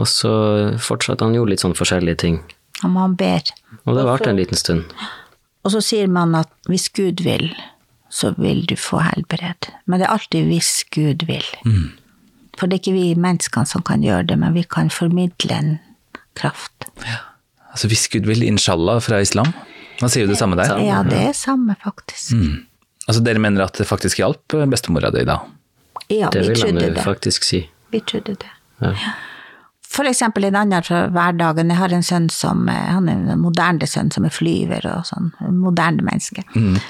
og 0.00 0.08
så 0.08 0.32
fortsatte 0.80 1.24
han 1.24 1.36
gjorde 1.36 1.54
litt 1.54 1.64
sånn 1.64 1.76
forskjellige 1.76 2.20
ting. 2.24 2.40
Ja, 2.82 2.88
man 2.92 3.14
ber. 3.16 3.44
Og 3.86 3.96
det 3.96 4.04
varte 4.08 4.30
en 4.32 4.40
liten 4.40 4.58
stund. 4.58 4.90
Og 5.62 5.74
så 5.74 5.80
sier 5.84 6.08
man 6.10 6.34
at 6.34 6.50
hvis 6.68 6.88
Gud 6.92 7.22
vil, 7.24 7.52
så 8.12 8.32
vil 8.36 8.64
du 8.68 8.74
få 8.76 9.00
helbred. 9.04 9.68
Men 9.86 10.00
det 10.00 10.08
er 10.08 10.14
alltid 10.16 10.48
hvis 10.50 10.72
Gud 10.92 11.24
vil. 11.28 11.46
For 12.58 12.68
det 12.68 12.76
er 12.76 12.82
ikke 12.82 12.96
vi 12.96 13.06
menneskene 13.16 13.68
som 13.68 13.84
kan 13.86 14.02
gjøre 14.04 14.26
det, 14.32 14.38
men 14.42 14.56
vi 14.56 14.64
kan 14.68 14.90
formidle 14.92 15.56
en 15.56 15.70
kraft. 16.36 16.88
Ja. 17.06 17.22
Altså 17.72 17.88
hvis 17.88 18.04
Gud 18.12 18.26
vil, 18.28 18.42
inshallah 18.44 19.00
fra 19.00 19.22
islam. 19.24 19.52
da 20.00 20.10
sier 20.10 20.26
jo 20.26 20.32
det 20.32 20.40
samme 20.40 20.58
der? 20.58 20.74
Ja, 20.84 21.00
det 21.06 21.22
er 21.30 21.32
samme, 21.36 21.76
faktisk. 21.80 22.34
Altså 23.08 23.22
dere 23.24 23.40
mener 23.40 23.64
at 23.64 23.78
det 23.80 23.86
faktisk 23.88 24.20
hjalp 24.20 24.58
bestemora 24.68 25.10
di 25.14 25.24
da? 25.24 25.38
Ja, 26.12 26.28
Det 26.28 26.42
vi 26.42 26.52
vil 26.52 26.66
han 26.82 26.82
jo 26.82 27.02
faktisk 27.06 27.44
si. 27.46 27.62
Vi 27.92 28.00
trodde 28.08 28.34
det. 28.40 28.50
Ja. 28.82 28.94
For 29.92 30.08
eksempel 30.08 30.46
en 30.48 30.56
annen 30.56 30.84
fra 30.86 31.04
hverdagen. 31.12 31.68
Jeg 31.68 31.80
har 31.82 31.92
en 31.92 32.06
sønn 32.06 32.30
som 32.32 32.64
eh, 32.72 32.88
han 32.94 33.10
er 33.12 33.34
en 33.34 33.42
moderne 33.42 33.86
sønn 33.88 34.08
som 34.14 34.24
er 34.24 34.32
flyver 34.32 34.86
og 34.88 35.04
sånn. 35.08 35.34
En 35.44 35.60
moderne 35.60 36.04
menneske. 36.06 36.46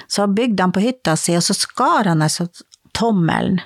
Så 0.07 0.29
bygde 0.31 0.63
han 0.63 0.75
på 0.75 0.85
hytta 0.85 1.17
si, 1.19 1.35
og 1.37 1.43
så 1.43 1.57
skar 1.59 2.07
han 2.11 2.23
altså 2.23 2.47
tommelen. 2.95 3.59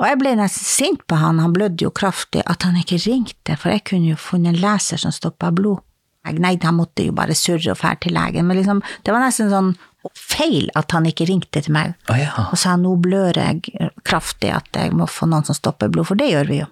Og 0.00 0.08
jeg 0.08 0.18
ble 0.18 0.34
nesten 0.40 0.66
sint 0.66 1.06
på 1.06 1.20
han, 1.20 1.38
han 1.38 1.54
blødde 1.54 1.84
jo 1.84 1.92
kraftig, 1.94 2.42
at 2.50 2.64
han 2.66 2.78
ikke 2.80 2.98
ringte, 3.04 3.54
for 3.60 3.70
jeg 3.70 3.84
kunne 3.86 4.14
jo 4.14 4.18
funnet 4.18 4.56
en 4.56 4.62
leser 4.64 4.98
som 4.98 5.14
stoppa 5.14 5.52
blod. 5.54 5.84
Nei, 6.22 6.56
han 6.62 6.78
måtte 6.78 7.04
jo 7.06 7.14
bare 7.14 7.34
surre 7.38 7.74
og 7.74 7.80
fære 7.80 8.04
til 8.04 8.14
legen, 8.14 8.46
men 8.46 8.58
liksom, 8.58 8.82
det 9.02 9.14
var 9.14 9.24
nesten 9.24 9.50
sånn 9.50 9.72
feil 10.18 10.68
at 10.78 10.90
han 10.94 11.06
ikke 11.06 11.26
ringte 11.28 11.62
til 11.62 11.74
meg. 11.74 11.94
oh, 12.10 12.18
ja. 12.18 12.30
Og 12.50 12.58
sa 12.58 12.74
nå 12.78 12.94
blør 13.02 13.38
jeg 13.38 13.90
kraftig, 14.12 14.52
at 14.54 14.68
jeg 14.76 14.92
må 14.96 15.08
få 15.10 15.26
noen 15.32 15.46
som 15.48 15.56
stopper 15.56 15.90
blod, 15.92 16.06
for 16.12 16.20
det 16.20 16.28
gjør 16.30 16.50
vi 16.52 16.60
jo. 16.62 16.68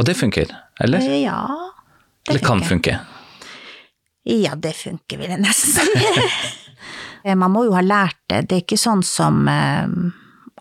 Og 0.00 0.06
det 0.08 0.16
funker, 0.16 0.52
eller? 0.80 1.04
Ja, 1.20 1.38
det 2.24 2.32
Eller 2.34 2.44
kan 2.46 2.62
funke. 2.64 2.96
Ja, 4.28 4.54
det 4.56 4.72
funker, 4.76 5.20
vil 5.20 5.36
jeg 5.36 5.44
nesten. 5.44 5.94
Eh, 7.20 7.34
Man 7.36 7.52
må 7.52 7.66
jo 7.66 7.74
ha 7.76 7.82
lært 7.84 8.16
det. 8.32 8.46
Det 8.48 8.54
er 8.56 8.62
ikke 8.62 8.78
sånn 8.80 9.02
som 9.04 9.42
eh, 9.52 9.90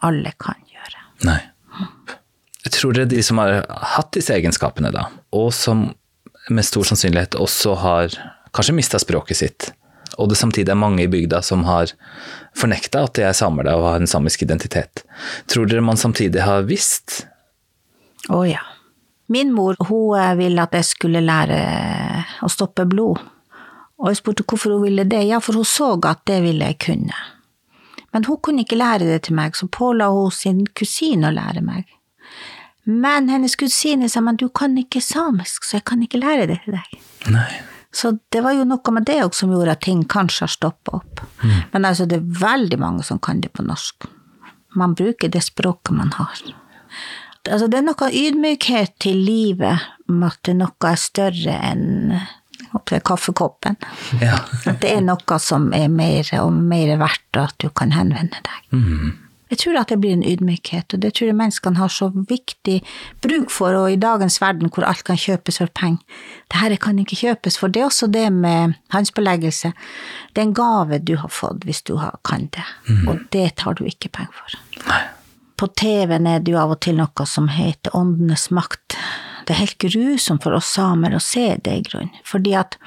alle 0.04 0.34
kan 0.44 0.58
gjøre. 0.68 1.04
Nei. 1.24 1.38
Jeg 2.66 2.74
tror 2.76 2.98
det 2.98 3.06
er 3.06 3.12
de 3.14 3.22
som 3.24 3.40
har 3.40 3.62
hatt 3.94 4.12
disse 4.18 4.36
egenskapene, 4.36 4.92
da, 4.92 5.06
og 5.40 5.54
som 5.56 5.86
med 6.52 6.68
stor 6.68 6.84
sannsynlighet 6.90 7.38
også 7.40 7.78
har 7.80 8.18
kanskje 8.52 8.76
mista 8.76 9.00
språket 9.00 9.40
sitt, 9.40 9.70
og 10.20 10.30
det 10.30 10.38
samtidig 10.40 10.74
er 10.74 10.80
mange 10.80 11.06
i 11.06 11.12
bygda 11.12 11.42
som 11.46 11.64
har 11.68 11.94
fornekta 12.58 13.06
at 13.08 13.16
de 13.16 13.26
er 13.30 13.38
samer 13.38 13.70
og 13.72 13.88
har 13.88 14.02
en 14.02 14.10
samisk 14.10 14.44
identitet. 14.44 15.04
Tror 15.48 15.70
dere 15.70 15.86
man 15.86 16.00
samtidig 16.00 16.44
har 16.44 16.68
visst 16.68 17.24
Å 18.30 18.44
ja. 18.46 18.62
Min 19.30 19.54
mor 19.54 19.78
hun 19.88 20.18
eh, 20.18 20.36
ville 20.38 20.64
at 20.64 20.74
jeg 20.74 20.88
skulle 20.90 21.22
lære 21.22 21.60
å 22.42 22.50
stoppe 22.50 22.86
blod. 22.90 23.22
Og 24.02 24.10
jeg 24.10 24.20
spurte 24.20 24.46
hvorfor 24.48 24.74
hun 24.74 24.88
ville 24.88 25.06
det. 25.06 25.22
Ja, 25.30 25.38
for 25.44 25.60
hun 25.60 25.68
så 25.68 25.92
at 26.10 26.24
det 26.30 26.40
ville 26.46 26.72
jeg 26.72 26.80
kunne. 26.82 27.18
Men 28.14 28.26
hun 28.26 28.40
kunne 28.42 28.66
ikke 28.66 28.80
lære 28.80 29.06
det 29.06 29.22
til 29.28 29.38
meg, 29.38 29.58
så 29.58 29.70
påla 29.70 30.10
hun 30.14 30.34
sin 30.34 30.64
kusine 30.74 31.30
å 31.30 31.36
lære 31.36 31.62
meg. 31.62 31.86
Men 32.90 33.30
hennes 33.30 33.54
kusine 33.60 34.10
sa 34.10 34.22
men 34.26 34.40
du 34.40 34.48
kan 34.50 34.74
ikke 34.82 35.02
samisk, 35.04 35.68
så 35.68 35.78
jeg 35.78 35.86
kan 35.92 36.02
ikke 36.02 36.22
lære 36.22 36.48
det 36.50 36.62
til 36.64 36.80
deg. 36.80 37.04
Nei. 37.30 37.52
Så 37.92 38.12
det 38.30 38.42
var 38.46 38.54
jo 38.54 38.68
noe 38.70 38.94
med 38.94 39.08
det 39.10 39.18
også 39.24 39.46
som 39.46 39.54
gjorde 39.54 39.74
at 39.74 39.82
ting 39.86 40.04
kanskje 40.06 40.46
har 40.46 40.54
stoppa 40.54 41.00
opp. 41.00 41.22
Men 41.74 41.86
altså, 41.86 42.06
det 42.06 42.20
er 42.20 42.42
veldig 42.42 42.80
mange 42.80 43.06
som 43.08 43.20
kan 43.20 43.42
det 43.42 43.52
på 43.58 43.66
norsk. 43.66 44.06
Man 44.78 44.94
bruker 44.94 45.32
det 45.34 45.42
språket 45.48 45.96
man 45.98 46.12
har. 46.14 46.44
Altså, 47.50 47.68
det 47.68 47.80
er 47.80 47.88
noe 47.88 48.12
ydmykhet 48.14 49.00
til 49.02 49.24
livet 49.26 49.88
med 50.10 50.28
at 50.30 50.44
det 50.46 50.60
noe 50.60 50.92
er 50.92 51.02
større 51.02 51.56
enn 51.72 52.20
kaffekoppen. 53.06 53.80
Ja. 54.22 54.38
At 54.70 54.84
det 54.84 54.92
er 54.94 55.02
noe 55.02 55.40
som 55.42 55.72
er 55.74 55.88
mer 55.90 56.28
og 56.44 56.54
mer 56.54 56.94
verdt, 57.02 57.32
og 57.38 57.48
at 57.48 57.58
du 57.58 57.70
kan 57.74 57.96
henvende 57.96 58.44
deg. 58.46 58.78
Jeg 59.50 59.62
tror 59.64 59.80
at 59.80 59.90
det 59.90 59.98
blir 60.02 60.14
en 60.14 60.26
ydmykhet, 60.26 60.94
og 60.94 61.02
det 61.02 61.14
tror 61.18 61.32
jeg 61.32 61.38
menneskene 61.40 61.82
har 61.82 61.90
så 61.94 62.10
viktig 62.14 62.80
bruk 63.24 63.50
for, 63.54 63.74
og 63.74 63.92
i 63.92 64.00
dagens 64.00 64.38
verden 64.42 64.70
hvor 64.70 64.86
alt 64.86 65.04
kan 65.08 65.18
kjøpes 65.18 65.58
for 65.62 65.74
penger. 65.74 66.02
Dette 66.54 66.78
kan 66.82 67.00
ikke 67.02 67.18
kjøpes, 67.18 67.58
for 67.58 67.74
det 67.74 67.82
er 67.82 67.90
også 67.90 68.12
det 68.14 68.28
med 68.34 68.78
handsbeleggelse. 68.94 69.74
Det 70.34 70.44
er 70.44 70.50
en 70.50 70.58
gave 70.58 71.02
du 71.02 71.16
har 71.18 71.34
fått 71.34 71.66
hvis 71.66 71.82
du 71.90 71.96
har, 71.98 72.20
kan 72.26 72.50
det, 72.54 72.66
og 73.10 73.26
det 73.34 73.48
tar 73.62 73.80
du 73.80 73.86
ikke 73.90 74.14
penger 74.14 74.38
for. 74.38 74.60
På 75.60 75.68
TV-en 75.76 76.28
er 76.30 76.40
det 76.40 76.54
jo 76.54 76.62
av 76.62 76.78
og 76.78 76.80
til 76.86 76.96
noe 77.02 77.26
som 77.28 77.50
heter 77.52 77.96
Åndenes 77.98 78.48
makt. 78.56 78.96
Det 79.44 79.56
er 79.56 79.64
helt 79.66 79.82
grusomt 79.82 80.46
for 80.46 80.56
oss 80.56 80.70
samer 80.78 81.16
å 81.18 81.20
se 81.24 81.58
det, 81.58 81.74
i 81.74 81.84
grunn. 81.84 82.14
Fordi 82.24 82.54
at 82.56 82.78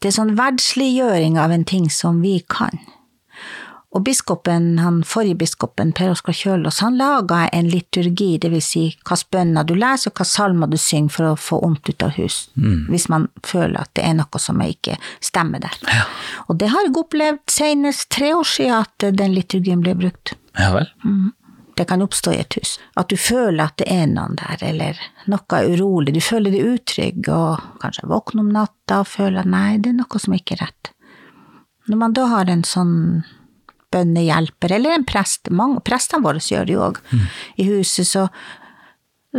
det 0.00 0.10
er 0.10 0.16
sånn 0.16 0.38
verdsliggjøring 0.38 1.36
av 1.38 1.52
en 1.52 1.66
ting 1.68 1.86
som 1.92 2.22
vi 2.24 2.38
kan. 2.48 2.80
Og 3.96 4.02
biskopen, 4.04 4.78
han 4.78 4.98
forrige 5.08 5.38
biskopen, 5.40 5.94
Per 5.96 6.10
Oskar 6.12 6.34
Kjølås, 6.36 6.82
han 6.84 6.98
laga 7.00 7.46
en 7.56 7.70
liturgi, 7.72 8.34
det 8.36 8.50
vil 8.52 8.60
si 8.60 8.82
hvilke 8.92 9.16
bønner 9.32 9.64
du 9.64 9.72
leser, 9.78 10.10
og 10.10 10.18
hvilke 10.18 10.26
salmer 10.28 10.68
du 10.68 10.76
synger 10.76 11.14
for 11.14 11.28
å 11.30 11.38
få 11.40 11.62
vondt 11.62 11.88
ut 11.88 12.04
av 12.04 12.12
hus. 12.18 12.50
Hvis 12.92 13.08
man 13.08 13.30
føler 13.46 13.80
at 13.80 13.94
det 13.96 14.04
er 14.04 14.18
noe 14.20 14.42
som 14.44 14.60
ikke 14.60 14.98
stemmer 15.24 15.64
der. 15.64 15.78
Og 16.48 16.60
det 16.60 16.68
har 16.68 16.84
jeg 16.84 16.96
opplevd 17.00 17.40
senest 17.50 18.10
tre 18.12 18.34
år 18.36 18.44
siden 18.44 18.76
at 18.76 19.08
den 19.22 19.32
liturgien 19.32 19.80
ble 19.80 19.96
brukt. 19.96 20.36
Ja 20.58 20.68
vel? 20.76 20.92
Det 21.78 21.86
kan 21.88 22.02
oppstå 22.02 22.32
i 22.34 22.40
et 22.42 22.58
hus. 22.58 22.76
At 22.98 23.08
du 23.08 23.16
føler 23.16 23.70
at 23.70 23.78
det 23.78 23.86
er 23.88 24.06
noen 24.10 24.36
der, 24.36 24.58
eller 24.66 25.00
noe 25.30 25.56
er 25.56 25.72
urolig. 25.72 26.12
Du 26.12 26.20
føler 26.20 26.50
deg 26.50 26.74
utrygg, 26.74 27.28
og 27.30 27.80
kanskje 27.80 28.08
våkner 28.10 28.42
om 28.42 28.52
natta 28.52 29.00
og 29.00 29.08
føler 29.08 29.46
at 29.46 29.52
nei, 29.52 29.78
det 29.78 29.94
er 29.94 30.00
noe 30.02 30.20
som 30.20 30.34
ikke 30.34 30.58
er 30.58 30.66
rett. 30.66 30.90
Når 31.88 32.00
man 32.02 32.12
da 32.18 32.26
har 32.28 32.50
en 32.50 32.66
sånn 32.66 32.96
bønnehjelper, 33.92 34.72
eller 34.76 34.96
en 34.96 35.06
prest, 35.08 35.50
mange 35.50 35.82
prestene 35.84 36.24
våre 36.24 36.42
gjør 36.42 36.66
det 36.68 36.74
jo 36.76 36.82
òg, 36.90 36.98
i 37.56 37.68
huset, 37.68 38.08
så, 38.08 38.26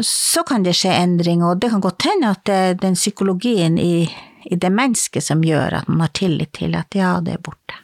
så 0.05 0.43
kan 0.47 0.65
det 0.65 0.75
skje 0.77 0.95
endringer, 1.03 1.53
og 1.53 1.61
det 1.61 1.71
kan 1.73 1.83
godt 1.83 2.07
hende 2.09 2.33
at 2.33 2.45
det 2.49 2.57
er 2.69 2.79
den 2.81 2.97
psykologien 2.97 3.77
i, 3.81 4.07
i 4.49 4.55
det 4.55 4.71
mennesket 4.73 5.25
som 5.25 5.43
gjør 5.45 5.81
at 5.81 5.91
man 5.91 6.05
har 6.05 6.15
tillit 6.17 6.53
til 6.57 6.75
at 6.79 6.97
ja, 6.97 7.17
det 7.21 7.37
er 7.37 7.45
borte. 7.45 7.77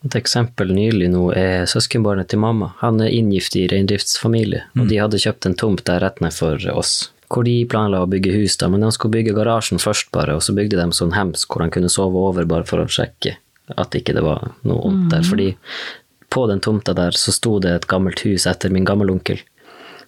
Et 0.00 0.14
eksempel 0.16 0.70
nylig 0.72 1.10
nå 1.12 1.26
er 1.36 1.66
søskenbarnet 1.68 2.30
til 2.32 2.40
mamma. 2.40 2.70
Han 2.80 3.02
er 3.04 3.12
inngift 3.12 3.56
i 3.60 3.66
reindriftsfamilie, 3.68 4.62
og 4.80 4.88
de 4.88 4.96
hadde 4.96 5.20
kjøpt 5.20 5.50
en 5.50 5.56
tomt 5.60 5.84
der 5.84 6.00
rett 6.00 6.22
ned 6.24 6.32
for 6.32 6.56
oss. 6.72 7.10
Hvor 7.30 7.44
de 7.46 7.58
planla 7.68 8.00
å 8.02 8.08
bygge 8.10 8.32
hus, 8.32 8.56
da, 8.58 8.70
men 8.72 8.80
de 8.80 8.88
skulle 8.96 9.18
bygge 9.18 9.36
garasjen 9.36 9.78
først, 9.78 10.08
bare, 10.16 10.38
og 10.38 10.42
så 10.42 10.56
bygde 10.56 10.80
de 10.80 10.96
sånn 10.96 11.12
hems 11.14 11.44
hvor 11.44 11.62
de 11.62 11.68
kunne 11.76 11.92
sove 11.92 12.16
over 12.16 12.48
bare 12.48 12.64
for 12.66 12.80
å 12.80 12.88
sjekke 12.90 13.36
at 13.76 13.94
ikke 13.98 14.14
det 14.16 14.24
var 14.24 14.52
noe 14.66 14.92
mm. 14.94 15.08
der. 15.12 15.26
Fordi 15.26 15.48
på 16.30 16.46
den 16.50 16.62
tomta 16.62 16.94
der 16.94 17.16
så 17.16 17.34
sto 17.34 17.58
det 17.62 17.72
et 17.74 17.88
gammelt 17.90 18.22
hus 18.26 18.46
etter 18.46 18.72
min 18.72 18.86
gammelonkel, 18.86 19.40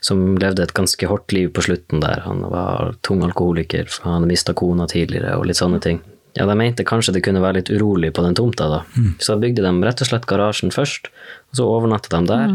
som 0.02 0.36
levde 0.38 0.64
et 0.64 0.74
ganske 0.74 1.08
hardt 1.10 1.34
liv 1.34 1.50
på 1.54 1.64
slutten 1.66 2.02
der. 2.02 2.22
Han 2.26 2.44
var 2.50 2.94
tung 3.06 3.22
alkoholiker, 3.26 3.90
for 3.90 4.08
han 4.08 4.20
hadde 4.20 4.32
mista 4.32 4.54
kona 4.54 4.86
tidligere, 4.90 5.36
og 5.38 5.48
litt 5.50 5.60
sånne 5.60 5.82
ting. 5.82 6.02
Ja, 6.38 6.46
de 6.48 6.54
mente 6.56 6.86
kanskje 6.88 7.12
det 7.18 7.24
kunne 7.26 7.42
være 7.44 7.60
litt 7.60 7.70
urolig 7.74 8.14
på 8.16 8.22
den 8.24 8.36
tomta, 8.38 8.68
da. 8.70 8.78
Så 9.20 9.34
da 9.34 9.42
bygde 9.42 9.66
de 9.66 9.72
rett 9.84 10.00
og 10.00 10.08
slett 10.08 10.28
garasjen 10.30 10.72
først, 10.72 11.10
og 11.50 11.58
så 11.58 11.66
overnatta 11.68 12.14
de 12.14 12.30
der. 12.30 12.54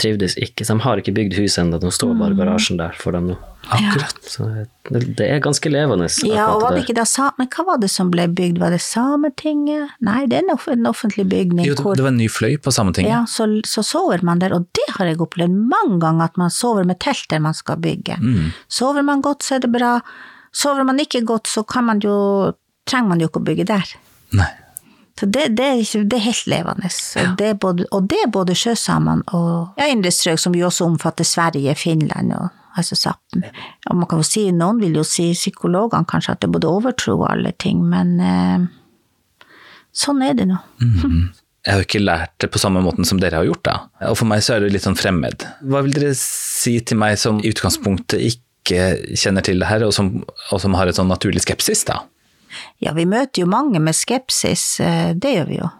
Trivdes 0.00 0.34
ikke, 0.40 0.64
så 0.64 0.74
de 0.78 0.80
har 0.86 1.00
ikke 1.02 1.12
bygd 1.14 1.34
hus 1.36 1.58
ennå, 1.60 1.78
de 1.82 1.90
står 1.92 2.14
bare 2.18 2.32
i 2.32 2.38
garasjen 2.38 2.78
der 2.80 2.94
for 2.96 3.12
dem 3.12 3.26
nå. 3.28 3.34
Akkurat. 3.72 4.16
Så 4.26 4.46
det, 4.90 5.00
det 5.18 5.26
er 5.30 5.38
ganske 5.44 5.70
levende. 5.70 6.08
Ja, 6.26 6.48
og 6.54 6.62
var 6.64 6.72
det 6.74 6.80
ikke 6.82 6.96
da 6.98 7.04
sa 7.06 7.28
Men 7.38 7.46
hva 7.52 7.62
var 7.68 7.78
det 7.78 7.90
som 7.92 8.08
ble 8.10 8.24
bygd? 8.26 8.58
Var 8.58 8.72
det 8.74 8.80
Sametinget? 8.82 9.92
Nei, 10.02 10.24
det 10.26 10.38
er 10.40 10.42
en, 10.46 10.50
off 10.56 10.66
en 10.72 10.88
offentlig 10.90 11.26
bygning. 11.30 11.66
Jo, 11.68 11.74
hvor- 11.78 11.94
det 11.94 12.02
var 12.02 12.10
en 12.10 12.18
ny 12.18 12.26
fløy 12.32 12.56
på 12.58 12.72
Sametinget. 12.74 13.12
ja, 13.12 13.20
så, 13.30 13.46
så 13.68 13.84
sover 13.86 14.24
man 14.26 14.40
der, 14.42 14.52
og 14.56 14.66
det 14.74 14.88
har 14.96 15.06
jeg 15.06 15.20
opplevd 15.22 15.52
mange 15.54 16.00
ganger, 16.00 16.24
at 16.24 16.36
man 16.40 16.50
sover 16.50 16.84
med 16.88 16.98
telt 17.04 17.28
der 17.30 17.38
man 17.44 17.54
skal 17.54 17.76
bygge. 17.76 18.16
Sover 18.68 19.02
man 19.06 19.20
godt, 19.22 19.44
så 19.44 19.56
er 19.60 19.62
det 19.66 19.70
bra. 19.72 20.00
Sover 20.52 20.84
man 20.84 20.98
ikke 20.98 21.22
godt, 21.24 21.46
så 21.48 21.62
kan 21.62 21.84
man 21.84 22.00
jo, 22.02 22.52
trenger 22.88 23.08
man 23.14 23.20
jo 23.20 23.28
ikke 23.30 23.40
å 23.40 23.46
bygge 23.46 23.68
der. 23.70 23.94
Nei. 24.32 24.48
Så 25.22 25.26
det, 25.30 25.44
det, 25.54 25.66
er, 25.68 25.78
ikke- 25.78 26.02
det 26.10 26.16
er 26.18 26.24
helt 26.24 26.46
levende. 26.50 26.88
Og, 27.22 27.36
det 27.38 27.46
er 27.46 27.54
både, 27.62 27.84
og 27.94 28.08
det 28.10 28.18
er 28.24 28.30
både 28.34 28.56
sjøsamene 28.58 29.22
og 29.38 29.78
ja, 29.78 29.86
indre 29.92 30.10
strøk, 30.10 30.40
som 30.42 30.56
jo 30.58 30.66
også 30.66 30.88
omfatter 30.90 31.24
Sverige, 31.28 31.76
Finland 31.78 32.32
og 32.34 32.48
altså 32.74 32.96
Sápmi. 32.98 33.46
Og 33.86 33.96
man 34.00 34.08
kan 34.10 34.18
jo 34.18 34.26
si, 34.26 34.48
noen 34.56 34.80
vil 34.82 34.96
jo 34.98 35.04
si, 35.06 35.28
psykologene 35.36 36.08
kanskje, 36.10 36.34
at 36.34 36.40
det 36.42 36.48
er 36.50 36.54
både 36.58 36.70
overtro 36.72 37.14
og 37.20 37.28
alle 37.30 37.52
ting, 37.62 37.84
men 37.86 38.14
eh, 38.18 38.66
sånn 39.94 40.22
er 40.26 40.34
det 40.40 40.48
nå. 40.50 40.58
Jeg 41.62 41.70
har 41.76 41.82
jo 41.82 41.86
ikke 41.86 42.02
lært 42.02 42.32
det 42.42 42.48
på 42.50 42.58
samme 42.58 42.80
måten 42.82 43.06
som 43.06 43.20
dere 43.22 43.38
har 43.38 43.46
gjort, 43.46 43.62
da. 43.68 43.74
Og 44.10 44.16
for 44.18 44.26
meg 44.26 44.42
så 44.42 44.56
er 44.56 44.64
det 44.64 44.72
litt 44.74 44.82
sånn 44.88 44.98
fremmed. 44.98 45.44
Hva 45.62 45.84
vil 45.86 45.94
dere 45.94 46.14
si 46.18 46.80
til 46.82 46.98
meg 46.98 47.14
som 47.22 47.38
i 47.38 47.52
utgangspunktet 47.52 48.18
ikke 48.18 48.88
kjenner 49.18 49.44
til 49.46 49.60
det 49.62 49.68
her, 49.70 49.84
og 49.86 49.92
som, 49.94 50.08
og 50.50 50.58
som 50.64 50.74
har 50.74 50.90
et 50.90 50.98
sånn 50.98 51.12
naturlig 51.12 51.44
skepsis, 51.44 51.84
da? 51.86 52.00
Ja, 52.82 52.92
vi 52.96 53.06
møter 53.08 53.44
jo 53.44 53.50
mange 53.50 53.80
med 53.80 53.96
skepsis, 53.96 54.80
eh, 54.80 55.12
det 55.14 55.36
gjør 55.36 55.48
vi 55.48 55.60
jo. 55.60 55.70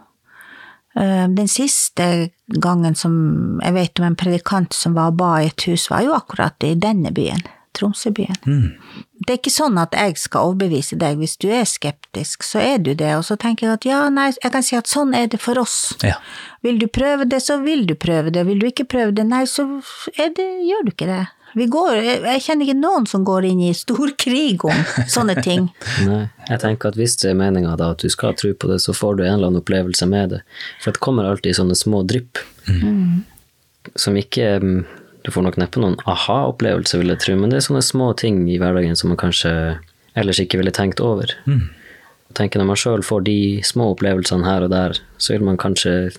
Eh, 0.95 1.27
Den 1.27 1.47
siste 1.47 2.29
gangen 2.47 2.95
som 2.95 3.59
jeg 3.63 3.73
vet 3.73 3.99
om 3.99 4.05
en 4.05 4.15
predikant 4.19 4.73
som 4.73 4.93
var 4.93 5.13
og 5.13 5.17
ba 5.17 5.33
i 5.41 5.49
et 5.49 5.67
hus, 5.67 5.89
var 5.89 6.03
jo 6.05 6.13
akkurat 6.13 6.55
i 6.63 6.75
denne 6.75 7.11
byen, 7.11 7.41
Tromsøbyen. 7.73 8.37
Det 9.25 9.33
er 9.33 9.39
ikke 9.39 9.49
sånn 9.53 9.79
at 9.81 9.95
jeg 9.97 10.17
skal 10.21 10.51
overbevise 10.51 10.97
deg, 10.99 11.17
hvis 11.17 11.37
du 11.41 11.47
er 11.49 11.65
skeptisk, 11.65 12.43
så 12.43 12.59
er 12.61 12.77
du 12.77 12.93
det, 12.93 13.15
og 13.17 13.23
så 13.25 13.37
tenker 13.39 13.67
jeg 13.67 13.73
at 13.73 13.85
ja, 13.85 14.09
nei, 14.09 14.27
jeg 14.43 14.51
kan 14.51 14.65
si 14.65 14.75
at 14.77 14.87
sånn 14.91 15.15
er 15.17 15.27
det 15.31 15.39
for 15.41 15.57
oss. 15.57 15.95
Ja. 16.03 16.19
Vil 16.61 16.77
du 16.77 16.85
prøve 16.87 17.25
det, 17.25 17.41
så 17.41 17.57
vil 17.63 17.87
du 17.89 17.95
prøve 17.95 18.29
det, 18.29 18.45
vil 18.45 18.59
du 18.59 18.67
ikke 18.67 18.85
prøve 18.85 19.15
det, 19.15 19.25
nei, 19.25 19.45
så 19.49 19.65
det, 20.17 20.45
gjør 20.67 20.85
du 20.85 20.91
ikke 20.93 21.09
det. 21.09 21.23
Vi 21.53 21.67
går, 21.69 21.97
jeg, 22.01 22.41
kjenner 22.41 22.65
ikke 22.65 22.79
noen 22.79 23.05
som 23.09 23.25
går 23.27 23.45
inn 23.51 23.61
i 23.67 23.73
stor 23.77 24.13
krig 24.17 24.63
om 24.65 24.79
sånne 25.09 25.35
ting. 25.45 25.67
Nei, 26.09 26.23
jeg 26.49 26.61
tenker 26.63 26.93
at 26.93 26.97
hvis 26.97 27.17
det 27.21 27.31
er 27.31 27.37
meninga 27.39 27.75
at 27.77 28.01
du 28.01 28.09
skal 28.09 28.33
tro 28.39 28.53
på 28.57 28.71
det, 28.71 28.79
så 28.81 28.95
får 28.97 29.19
du 29.19 29.23
en 29.25 29.35
eller 29.35 29.51
annen 29.51 29.61
opplevelse 29.61 30.07
med 30.09 30.33
det. 30.33 30.41
For 30.81 30.95
det 30.95 31.03
kommer 31.03 31.29
alltid 31.29 31.59
sånne 31.59 31.77
små 31.77 32.01
drypp 32.09 32.41
som 33.99 34.17
ikke 34.17 34.59
mm, 34.63 34.83
Du 35.23 35.31
får 35.31 35.43
nok 35.45 35.57
neppe 35.59 35.79
noen 35.79 35.93
aha-opplevelse, 36.09 36.97
vil 36.99 37.13
jeg 37.13 37.21
tro, 37.23 37.35
men 37.39 37.51
det 37.51 37.61
er 37.61 37.63
sånne 37.63 37.83
små 37.85 38.09
ting 38.19 38.41
i 38.51 38.57
hverdagen 38.59 38.97
som 38.99 39.13
man 39.13 39.19
kanskje 39.21 39.53
ellers 40.19 40.41
ikke 40.43 40.59
ville 40.59 40.73
tenkt 40.75 40.99
over. 40.99 41.31
Mm. 41.47 41.69
tenker 42.35 42.59
Når 42.59 42.67
man 42.67 42.79
sjøl 42.81 43.05
får 43.07 43.23
de 43.29 43.37
små 43.63 43.93
opplevelsene 43.93 44.43
her 44.43 44.65
og 44.65 44.73
der, 44.73 44.99
så 45.17 45.35
vil 45.35 45.47
man 45.47 45.59
kanskje 45.61 46.11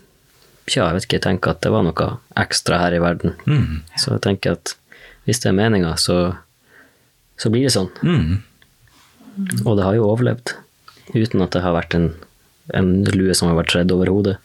Tja, 0.64 0.86
jeg 0.86 0.96
vet 0.96 1.04
ikke, 1.04 1.18
tenke 1.20 1.52
at 1.52 1.60
det 1.60 1.68
var 1.74 1.82
noe 1.84 2.06
ekstra 2.40 2.78
her 2.80 2.94
i 2.96 3.00
verden. 3.02 3.34
Så 4.00 4.14
jeg 4.14 4.22
tenker 4.24 4.54
at 4.56 4.72
hvis 5.24 5.40
det 5.42 5.50
er 5.50 5.56
meninga, 5.56 5.94
så, 6.00 6.18
så 7.40 7.50
blir 7.52 7.66
det 7.66 7.74
sånn. 7.74 7.90
Og 9.64 9.76
det 9.76 9.86
har 9.86 9.96
jo 9.96 10.08
overlevd, 10.10 10.54
uten 11.14 11.44
at 11.44 11.56
det 11.56 11.62
har 11.64 11.74
vært 11.76 11.96
en, 11.98 12.08
en 12.76 12.90
lue 13.16 13.34
som 13.36 13.50
har 13.50 13.58
vært 13.58 13.72
tredd 13.74 13.94
over 13.94 14.12
hodet. 14.12 14.36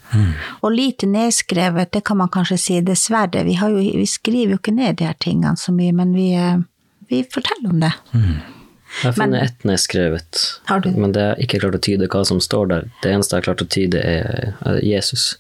Og 0.64 0.72
lite 0.74 1.10
nedskrevet, 1.10 1.92
det 1.96 2.04
kan 2.08 2.20
man 2.22 2.32
kanskje 2.34 2.58
si, 2.60 2.80
dessverre. 2.86 3.44
Vi, 3.48 3.58
har 3.62 3.76
jo, 3.76 3.84
vi 3.84 4.08
skriver 4.10 4.56
jo 4.56 4.62
ikke 4.62 4.76
ned 4.76 5.00
de 5.02 5.10
her 5.10 5.20
tingene 5.22 5.60
så 5.60 5.76
mye, 5.76 5.94
men 5.96 6.16
vi, 6.18 6.32
eh, 6.40 6.64
vi 7.12 7.22
forteller 7.28 7.76
om 7.76 7.84
det. 7.84 7.94
Jeg 8.14 9.04
har 9.04 9.14
funnet 9.20 9.44
ett 9.46 9.68
nedskrevet, 9.70 10.40
Har 10.66 10.82
du? 10.82 10.90
men 10.98 11.12
det 11.14 11.22
er 11.22 11.44
ikke 11.44 11.60
klart 11.62 11.78
å 11.78 11.84
tyde 11.86 12.08
hva 12.10 12.24
som 12.26 12.40
står 12.42 12.72
der. 12.72 12.88
Det 13.04 13.12
eneste 13.14 13.36
jeg 13.36 13.44
har 13.44 13.48
klart 13.52 13.62
å 13.68 13.70
tyde, 13.70 14.02
er 14.02 14.56
er 14.66 14.80
Jesus. 14.82 15.36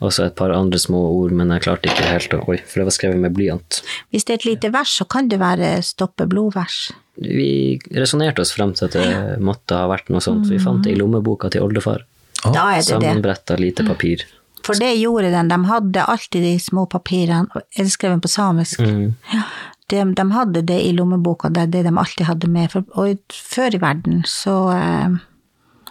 Og 0.00 0.14
så 0.16 0.26
et 0.26 0.36
par 0.36 0.52
andre 0.56 0.78
små 0.80 1.00
ord, 1.12 1.34
men 1.36 1.52
jeg 1.52 1.66
klarte 1.66 1.90
ikke 1.90 2.08
helt 2.08 2.34
å 2.34 2.40
Oi, 2.48 2.56
for 2.64 2.80
det 2.80 2.86
var 2.88 2.96
skrevet 2.96 3.20
med 3.20 3.34
blyant. 3.36 3.82
Hvis 4.10 4.24
det 4.24 4.32
er 4.32 4.40
et 4.40 4.48
lite 4.48 4.72
vers, 4.72 4.94
så 4.96 5.04
kan 5.04 5.28
det 5.28 5.40
være 5.42 5.74
stoppe 5.84 6.24
blodvers. 6.30 6.86
Vi 7.20 7.76
resonnerte 7.92 8.40
oss 8.40 8.54
frem 8.56 8.72
til 8.76 8.88
at 8.88 8.96
det 8.96 9.38
måtte 9.44 9.76
ha 9.76 9.90
vært 9.90 10.08
noe 10.08 10.24
sånt. 10.24 10.48
Vi 10.48 10.60
fant 10.62 10.86
det 10.86 10.94
i 10.94 10.98
lommeboka 10.98 11.52
til 11.52 11.66
oldefar. 11.66 12.06
Da 12.40 12.70
er 12.72 12.80
det. 12.80 12.88
Sammenbretta 12.88 13.58
lite 13.60 13.84
papir. 13.84 14.24
For 14.64 14.76
det 14.80 14.94
gjorde 15.00 15.32
den. 15.32 15.48
De 15.52 15.58
hadde 15.68 16.06
alltid 16.14 16.44
de 16.44 16.54
små 16.60 16.86
papirene, 16.88 17.48
er 17.56 17.84
det 17.84 17.92
skrevet 17.92 18.24
på 18.24 18.32
samisk? 18.32 18.80
Mm. 18.80 19.14
Ja, 19.32 19.44
de, 19.90 20.04
de 20.14 20.26
hadde 20.32 20.62
det 20.62 20.78
i 20.86 20.92
lommeboka, 20.94 21.50
det 21.50 21.66
er 21.66 21.72
det 21.74 21.82
de 21.88 21.94
alltid 21.98 22.28
hadde 22.28 22.50
med. 22.52 22.70
For, 22.72 22.86
og 23.00 23.34
før 23.34 23.76
i 23.76 23.82
verden 23.82 24.22
så 24.28 24.56
eh, 24.74 25.16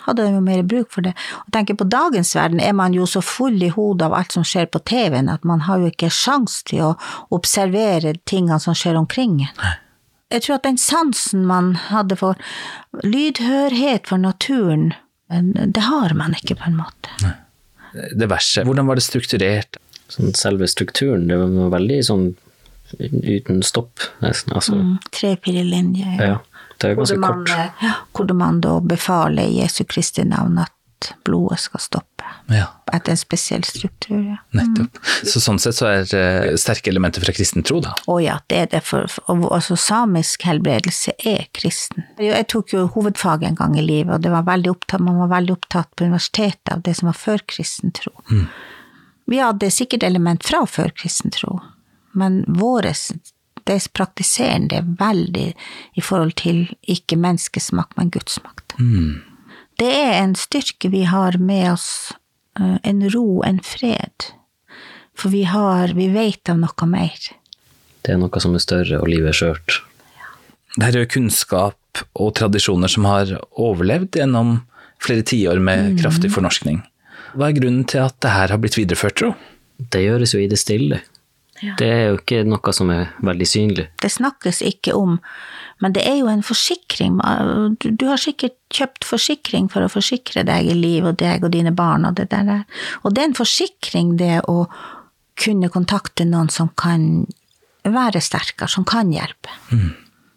hadde 0.09 0.25
de 0.27 0.35
jo 0.35 0.43
mer 0.45 0.63
bruk 0.67 0.91
for 0.93 1.05
det. 1.05 1.13
Og 1.45 1.51
tenker 1.55 1.77
på 1.79 1.87
dagens 1.89 2.33
verden 2.37 2.61
er 2.63 2.73
man 2.77 2.95
jo 2.97 3.07
så 3.09 3.21
full 3.25 3.61
i 3.63 3.71
hodet 3.73 4.09
av 4.09 4.17
alt 4.19 4.35
som 4.35 4.45
skjer 4.47 4.67
på 4.73 4.81
TV-en, 4.89 5.29
at 5.31 5.45
man 5.47 5.63
har 5.67 5.81
jo 5.83 5.91
ikke 5.93 6.11
sjans 6.13 6.59
til 6.69 6.89
å 6.89 6.95
observere 7.35 8.15
tingene 8.29 8.59
som 8.61 8.77
skjer 8.77 8.99
omkring 8.99 9.39
en. 9.47 9.69
Jeg 10.29 10.43
tror 10.45 10.59
at 10.59 10.67
den 10.67 10.77
sansen 10.77 11.45
man 11.49 11.71
hadde 11.89 12.17
for 12.19 12.37
lydhørhet 13.01 14.05
for 14.09 14.21
naturen, 14.21 14.91
det 15.29 15.85
har 15.85 16.13
man 16.17 16.35
ikke 16.37 16.57
på 16.59 16.69
en 16.69 16.77
måte. 16.81 17.33
Det 18.13 18.27
verset, 18.29 18.67
hvordan 18.67 18.85
var 18.89 18.99
det 18.99 19.05
strukturert? 19.05 19.79
Sånn 20.09 20.33
selve 20.37 20.67
strukturen, 20.69 21.27
det 21.29 21.37
var 21.37 21.73
veldig 21.73 21.97
sånn 22.05 22.29
uten 22.97 23.61
stopp, 23.65 24.01
nesten. 24.23 24.53
Altså, 24.57 24.73
Mm, 24.75 24.95
Trepirrelinje. 25.13 26.15
Ja. 26.17 26.25
ja. 26.25 26.37
Det 26.79 26.89
er 26.91 26.95
Hvor 26.95 27.03
ganske 27.05 27.19
man, 27.19 27.45
kort. 27.45 27.79
eh, 27.83 27.95
hvor 28.15 28.33
man 28.39 28.61
da 28.63 28.79
befaler 28.79 29.43
i 29.49 29.59
Jesu 29.61 29.83
Kristi 29.83 30.23
navn 30.23 30.57
at 30.63 30.71
blodet 31.23 31.59
skal 31.59 31.79
stoppe. 31.79 32.27
Ja, 32.51 32.65
Etter 32.93 33.13
en 33.13 33.17
spesiell 33.19 33.63
struktur, 33.63 34.17
ja. 34.19 34.37
nettopp. 34.57 34.97
Så 35.27 35.41
sånn 35.41 35.59
sett 35.61 35.77
så 35.77 35.87
er 35.89 36.07
det 36.09 36.59
sterke 36.61 36.91
elementer 36.91 37.23
fra 37.23 37.33
kristen 37.35 37.63
tro, 37.65 37.79
da. 37.83 37.93
Å 38.09 38.17
ja, 38.21 38.39
det 38.51 38.57
er 38.57 38.69
det, 38.73 38.81
for, 38.85 39.07
for 39.11 39.45
altså 39.53 39.77
samisk 39.79 40.43
helbredelse 40.47 41.13
er 41.29 41.45
kristen. 41.55 42.03
Jeg 42.21 42.47
tok 42.51 42.73
jo 42.73 42.87
hovedfag 42.95 43.45
en 43.47 43.57
gang 43.59 43.77
i 43.79 43.85
livet, 43.85 44.15
og 44.17 44.25
det 44.25 44.33
var 44.33 44.49
opptatt, 44.71 45.01
man 45.05 45.21
var 45.21 45.31
veldig 45.37 45.55
opptatt 45.55 45.91
på 45.95 46.09
universitetet 46.09 46.73
av 46.73 46.83
det 46.85 46.97
som 46.99 47.11
var 47.11 47.17
før 47.17 47.43
kristen 47.47 47.93
tro. 47.95 48.13
Vi 49.29 49.39
hadde 49.39 49.69
sikkert 49.71 50.03
element 50.03 50.43
fra 50.43 50.65
før 50.65 50.89
kristen 50.97 51.31
tro, 51.31 51.59
men 52.17 52.41
våres, 52.47 53.11
praktiserende 53.93 54.79
er 54.79 54.87
veldig 54.99 55.47
i 55.95 56.01
forhold 56.01 56.35
til 56.41 56.65
ikke 56.89 57.17
menneskets 57.19 57.71
makt, 57.75 57.97
men 57.97 58.09
Guds 58.13 58.39
makt. 58.43 58.75
Det 59.79 59.91
er 59.91 60.17
en 60.19 60.35
styrke 60.35 60.89
vi 60.91 61.05
har 61.07 61.37
med 61.37 61.71
oss, 61.73 62.13
eh, 62.59 62.77
en 62.83 63.09
ro, 63.13 63.41
en 63.43 63.59
fred. 63.63 64.31
For 65.15 65.29
vi 65.29 65.43
har, 65.43 65.93
vi 65.93 66.09
vet 66.09 66.49
av 66.49 66.59
noe 66.59 66.87
mer. 66.87 67.19
Det 68.01 68.13
er 68.13 68.17
noe 68.17 68.39
som 68.39 68.55
er 68.55 68.63
større, 68.63 68.99
og 68.99 69.07
livet 69.11 69.33
er 69.33 69.39
skjørt. 69.39 69.81
Det 70.75 70.85
her 70.85 70.95
er 70.95 71.05
jo 71.05 71.13
kunnskap 71.15 72.03
og 72.15 72.35
tradisjoner 72.35 72.91
som 72.91 73.07
har 73.09 73.31
overlevd 73.57 74.19
gjennom 74.19 74.61
flere 75.03 75.23
tiår 75.23 75.59
med 75.63 75.97
kraftig 75.99 76.31
fornorskning. 76.31 76.81
Hva 77.35 77.49
er 77.49 77.57
grunnen 77.57 77.85
til 77.89 78.03
at 78.03 78.17
det 78.23 78.33
her 78.33 78.53
har 78.53 78.61
blitt 78.61 78.77
videreført, 78.77 79.17
tro? 79.19 79.33
Det 79.79 80.01
gjøres 80.03 80.33
jo 80.35 80.41
i 80.43 80.49
det 80.51 80.59
stille. 80.59 81.01
Det 81.59 81.87
er 81.87 82.03
jo 82.09 82.19
ikke 82.19 82.43
noe 82.47 82.73
som 82.75 82.91
er 82.93 83.09
veldig 83.25 83.47
synlig. 83.47 83.87
Det 83.99 84.11
snakkes 84.13 84.61
ikke 84.65 84.95
om, 84.95 85.17
men 85.83 85.95
det 85.95 86.05
er 86.07 86.19
jo 86.21 86.29
en 86.31 86.43
forsikring. 86.45 87.19
Du, 87.83 88.05
har 88.07 88.21
sikkert 88.21 88.55
kjøpt 88.73 89.07
forsikring 89.07 89.69
for 89.71 89.83
å 89.83 89.91
forsikre 89.91 90.45
deg 90.47 90.69
i 90.71 90.77
liv 90.77 91.07
og 91.07 91.19
deg 91.19 91.43
og 91.43 91.53
dine 91.55 91.73
barn 91.75 92.07
og 92.07 92.17
det 92.19 92.29
der. 92.31 92.63
Og 93.03 93.15
det 93.15 93.23
er 93.23 93.31
en 93.31 93.39
forsikring, 93.39 94.15
det 94.19 94.41
å 94.47 94.63
kunne 95.39 95.71
kontakte 95.71 96.27
noen 96.27 96.51
som 96.51 96.71
kan 96.79 97.25
være 97.87 98.21
sterkere, 98.23 98.67
som 98.71 98.85
kan 98.87 99.11
hjelpe. 99.13 99.51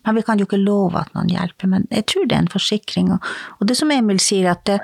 Men 0.03 0.19
vi 0.19 0.23
kan 0.27 0.41
jo 0.41 0.47
ikke 0.49 0.63
love 0.63 0.99
at 0.99 1.13
noen 1.15 1.31
hjelper, 1.31 1.71
men 1.71 1.87
jeg 1.91 2.07
tror 2.11 2.27
det 2.27 2.37
er 2.37 2.45
en 2.45 2.55
forsikring. 2.55 3.13
Og, 3.15 3.67
det 3.67 3.77
som 3.79 3.91
Emil 3.95 4.19
sier, 4.23 4.51
at 4.51 4.65
det, 4.67 4.81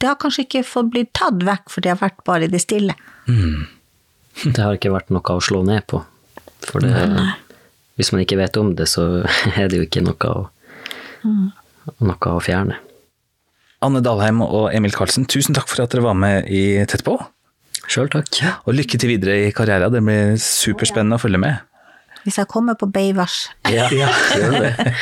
det 0.00 0.08
har 0.10 0.18
kanskje 0.20 0.46
ikke 0.46 0.64
fått 0.68 0.90
blitt 0.92 1.12
tatt 1.16 1.44
vekk, 1.46 1.70
for 1.72 1.84
det 1.84 1.94
har 1.94 2.00
vært 2.02 2.24
bare 2.28 2.48
i 2.48 2.52
det 2.52 2.60
stille. 2.64 2.96
Det 4.54 4.58
har 4.58 4.76
ikke 4.76 4.94
vært 4.94 5.12
noe 5.12 5.36
å 5.36 5.42
slå 5.44 5.62
ned 5.66 5.84
på. 5.90 6.02
For 6.64 6.84
det, 6.84 6.94
hvis 7.98 8.12
man 8.14 8.22
ikke 8.24 8.38
vet 8.40 8.56
om 8.60 8.72
det, 8.78 8.88
så 8.90 9.24
er 9.58 9.68
det 9.68 9.80
jo 9.80 9.86
ikke 9.88 10.04
noe 10.04 10.32
å, 10.32 10.46
noe 12.00 12.32
å 12.32 12.40
fjerne. 12.42 12.78
Anne 13.82 14.02
Dalheim 14.04 14.42
og 14.46 14.70
Emil 14.70 14.94
Karlsen, 14.94 15.26
tusen 15.26 15.56
takk 15.56 15.66
for 15.70 15.82
at 15.82 15.92
dere 15.94 16.06
var 16.06 16.14
med 16.18 16.46
i 16.46 16.84
Tett 16.86 17.02
på. 17.06 17.16
Sjøl 17.90 18.08
takk. 18.12 18.30
Og 18.68 18.76
lykke 18.78 18.98
til 19.00 19.10
videre 19.10 19.40
i 19.48 19.52
karrieren. 19.54 19.90
Det 19.92 20.02
blir 20.06 20.36
superspennende 20.40 21.18
å 21.18 21.22
følge 21.22 21.40
med. 21.42 21.68
Hvis 22.22 22.38
jeg 22.38 22.46
kommer 22.46 22.76
på 22.78 22.86
Beivars. 22.94 23.48
Ja, 23.66 23.88
gjør 24.38 24.54
det. 24.62 24.92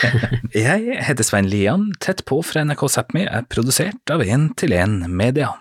Jeg 0.57 0.97
heter 1.05 1.27
Svein 1.27 1.51
Lian. 1.53 1.91
Tett 2.01 2.25
på 2.29 2.41
fra 2.47 2.65
NRK 2.65 2.87
Sápmi 2.89 3.27
er 3.29 3.45
produsert 3.53 4.13
av 4.13 4.25
1 4.25 4.55
til 4.61 4.73
1 4.73 5.05
Media. 5.13 5.53